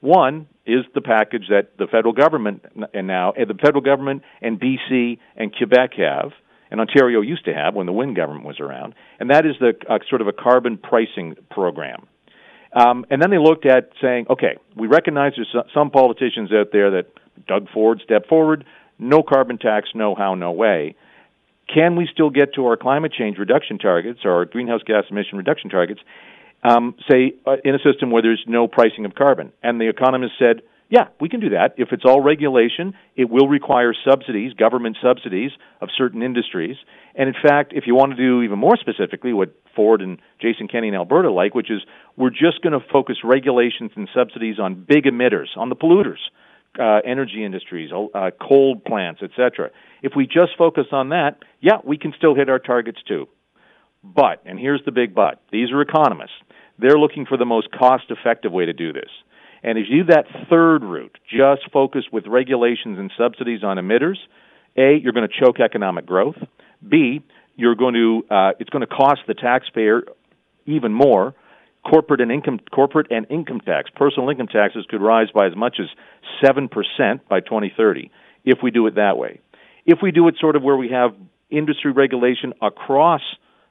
[0.00, 2.64] One is the package that the federal government
[2.94, 6.30] and now the federal government and BC and Quebec have,
[6.70, 9.72] and Ontario used to have when the Wynne government was around, and that is the
[9.90, 12.06] uh, sort of a carbon pricing program.
[12.76, 16.90] Um, and then they looked at saying, okay, we recognize there's some politicians out there
[16.90, 17.06] that
[17.48, 18.66] Doug Ford stepped forward,
[18.98, 20.94] no carbon tax, no how, no way.
[21.72, 25.70] Can we still get to our climate change reduction targets our greenhouse gas emission reduction
[25.70, 26.00] targets,
[26.62, 29.52] um, say, uh, in a system where there's no pricing of carbon?
[29.62, 31.74] And the economists said, Yeah, we can do that.
[31.78, 36.76] If it's all regulation, it will require subsidies, government subsidies of certain industries.
[37.16, 40.68] And in fact, if you want to do even more specifically what Ford and Jason
[40.68, 41.82] Kenney in Alberta like, which is
[42.16, 46.22] we're just going to focus regulations and subsidies on big emitters, on the polluters,
[46.78, 49.70] uh, energy industries, uh, coal plants, etc.
[50.02, 53.26] If we just focus on that, yeah, we can still hit our targets too.
[54.04, 56.36] But, and here's the big but, these are economists.
[56.78, 59.10] They're looking for the most cost effective way to do this.
[59.62, 64.16] And if you do that third route, just focus with regulations and subsidies on emitters,
[64.76, 66.36] A, you're going to choke economic growth.
[66.86, 67.22] B,
[67.56, 70.02] you're going to, uh, it's going to cost the taxpayer
[70.66, 71.34] even more.
[71.88, 75.78] Corporate and income, corporate and income tax, personal income taxes could rise by as much
[75.80, 75.86] as
[76.44, 76.68] 7%
[77.28, 78.10] by 2030
[78.44, 79.40] if we do it that way.
[79.84, 81.14] If we do it sort of where we have
[81.48, 83.20] industry regulation across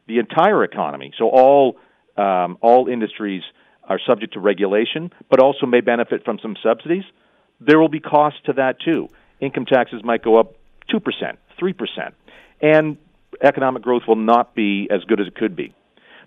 [0.07, 1.77] the entire economy, so all
[2.15, 3.43] um, all industries
[3.87, 7.03] are subject to regulation, but also may benefit from some subsidies.
[7.59, 9.09] There will be costs to that too.
[9.39, 10.55] Income taxes might go up
[10.89, 12.15] two percent, three percent,
[12.61, 12.97] and
[13.41, 15.73] economic growth will not be as good as it could be.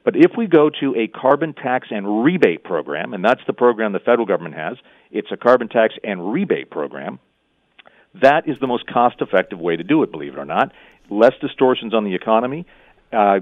[0.05, 3.93] But if we go to a carbon tax and rebate program, and that's the program
[3.93, 4.77] the federal government has,
[5.11, 7.19] it's a carbon tax and rebate program.
[8.23, 10.73] That is the most cost effective way to do it, believe it or not.
[11.11, 12.67] Less distortions on the economy.
[13.13, 13.41] Uh,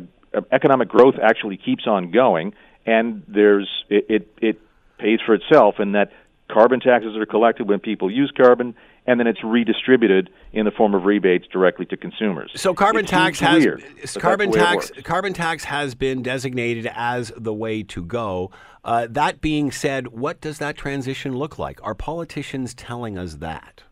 [0.51, 2.53] economic growth actually keeps on going,
[2.87, 4.61] and there's it, it, it
[4.99, 6.13] pays for itself in that
[6.51, 8.75] carbon taxes are collected when people use carbon,
[9.07, 12.51] and then it's redistributed in the form of rebates directly to consumers.
[12.55, 13.85] So carbon it tax has weird,
[14.19, 18.51] carbon tax carbon tax has been designated as the way to go.
[18.85, 21.81] Uh, that being said, what does that transition look like?
[21.83, 23.83] Are politicians telling us that?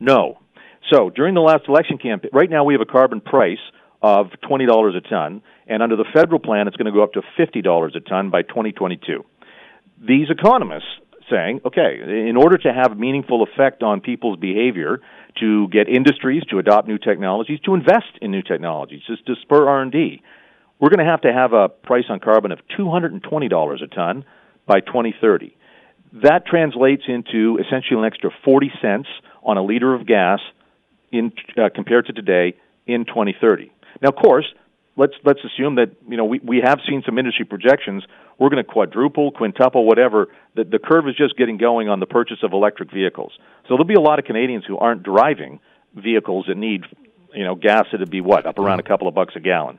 [0.00, 0.38] No.
[0.92, 3.60] So during the last election campaign, right now we have a carbon price
[4.02, 7.12] of twenty dollars a ton, and under the federal plan, it's going to go up
[7.14, 9.24] to fifty dollars a ton by 2022.
[10.06, 10.88] These economists
[11.30, 15.00] saying, okay, in order to have meaningful effect on people's behavior,
[15.38, 19.68] to get industries to adopt new technologies, to invest in new technologies, just to spur
[19.68, 20.22] R&D,
[20.80, 24.24] we're going to have to have a price on carbon of $220 a ton
[24.66, 25.56] by 2030.
[26.24, 29.08] That translates into essentially an extra 40 cents
[29.44, 30.40] on a liter of gas
[31.12, 32.56] in uh, compared to today
[32.86, 33.70] in 2030.
[34.02, 34.46] Now, of course,
[35.00, 38.04] let's let's assume that you know we, we have seen some industry projections.
[38.38, 40.28] We're going to quadruple, quintuple, whatever.
[40.54, 43.32] The, the curve is just getting going on the purchase of electric vehicles.
[43.62, 45.58] So there'll be a lot of Canadians who aren't driving
[45.94, 46.84] vehicles that need
[47.34, 49.78] you know gas that'd be what up around a couple of bucks a gallon.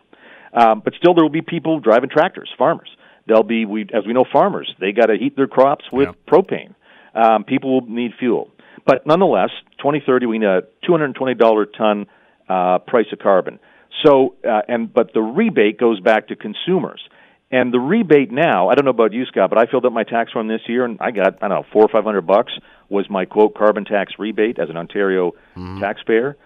[0.53, 2.89] Um, but still, there will be people driving tractors, farmers.
[3.27, 6.33] There'll be we as we know farmers they got to heat their crops with yeah.
[6.33, 6.73] propane.
[7.13, 8.49] Um, people will need fuel.
[8.85, 12.07] But nonetheless, 2030 we need a $220 ton
[12.51, 13.59] uh, price of carbon.
[14.05, 17.01] So, uh, and but the rebate goes back to consumers.
[17.53, 20.03] And the rebate now, I don't know about you, Scott, but I filled up my
[20.03, 22.53] tax form this year, and I got I don't know four or five hundred bucks
[22.89, 25.79] was my quote carbon tax rebate as an Ontario mm-hmm.
[25.79, 26.37] taxpayer.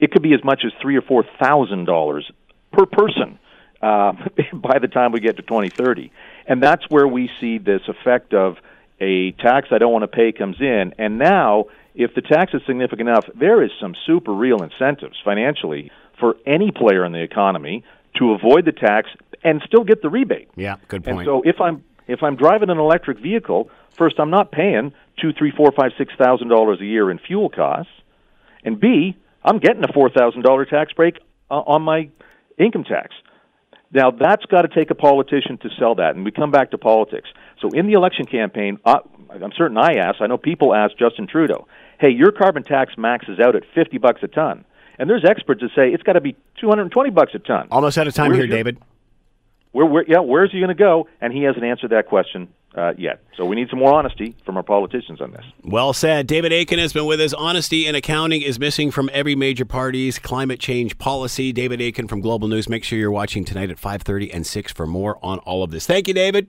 [0.00, 2.30] It could be as much as three or four thousand dollars
[2.72, 3.38] per person
[3.82, 4.12] uh,
[4.54, 6.10] by the time we get to 2030,
[6.46, 8.56] and that's where we see this effect of
[9.00, 12.62] a tax I don't want to pay comes in, and now if the tax is
[12.66, 17.84] significant enough, there is some super real incentives financially for any player in the economy
[18.16, 19.08] to avoid the tax
[19.42, 20.48] and still get the rebate.
[20.56, 21.18] Yeah, good point.
[21.18, 25.32] And so if I'm if I'm driving an electric vehicle, first I'm not paying two,
[25.32, 27.92] three, four, five, six thousand dollars a year in fuel costs,
[28.64, 31.18] and B, I'm getting a four thousand dollar tax break
[31.50, 32.10] uh, on my
[32.58, 33.14] income tax.
[33.94, 36.78] Now that's got to take a politician to sell that, and we come back to
[36.78, 37.28] politics.
[37.60, 38.98] So in the election campaign, uh,
[39.30, 40.20] I'm certain I asked.
[40.20, 41.66] I know people asked Justin Trudeau,
[42.00, 44.64] "Hey, your carbon tax maxes out at fifty bucks a ton."
[44.98, 47.66] And there's experts that say it's got to be 220 bucks a ton.
[47.70, 48.78] Almost out of time where's here, your, David.
[49.72, 51.08] Where, where, yeah, where's he going to go?
[51.20, 53.22] And he hasn't answered that question uh, yet.
[53.36, 55.44] So we need some more honesty from our politicians on this.
[55.62, 56.26] Well said.
[56.26, 57.32] David Akin has been with us.
[57.32, 61.52] Honesty in accounting is missing from every major party's climate change policy.
[61.52, 62.68] David Akin from Global News.
[62.68, 65.86] Make sure you're watching tonight at 5:30 and 6 for more on all of this.
[65.86, 66.48] Thank you, David.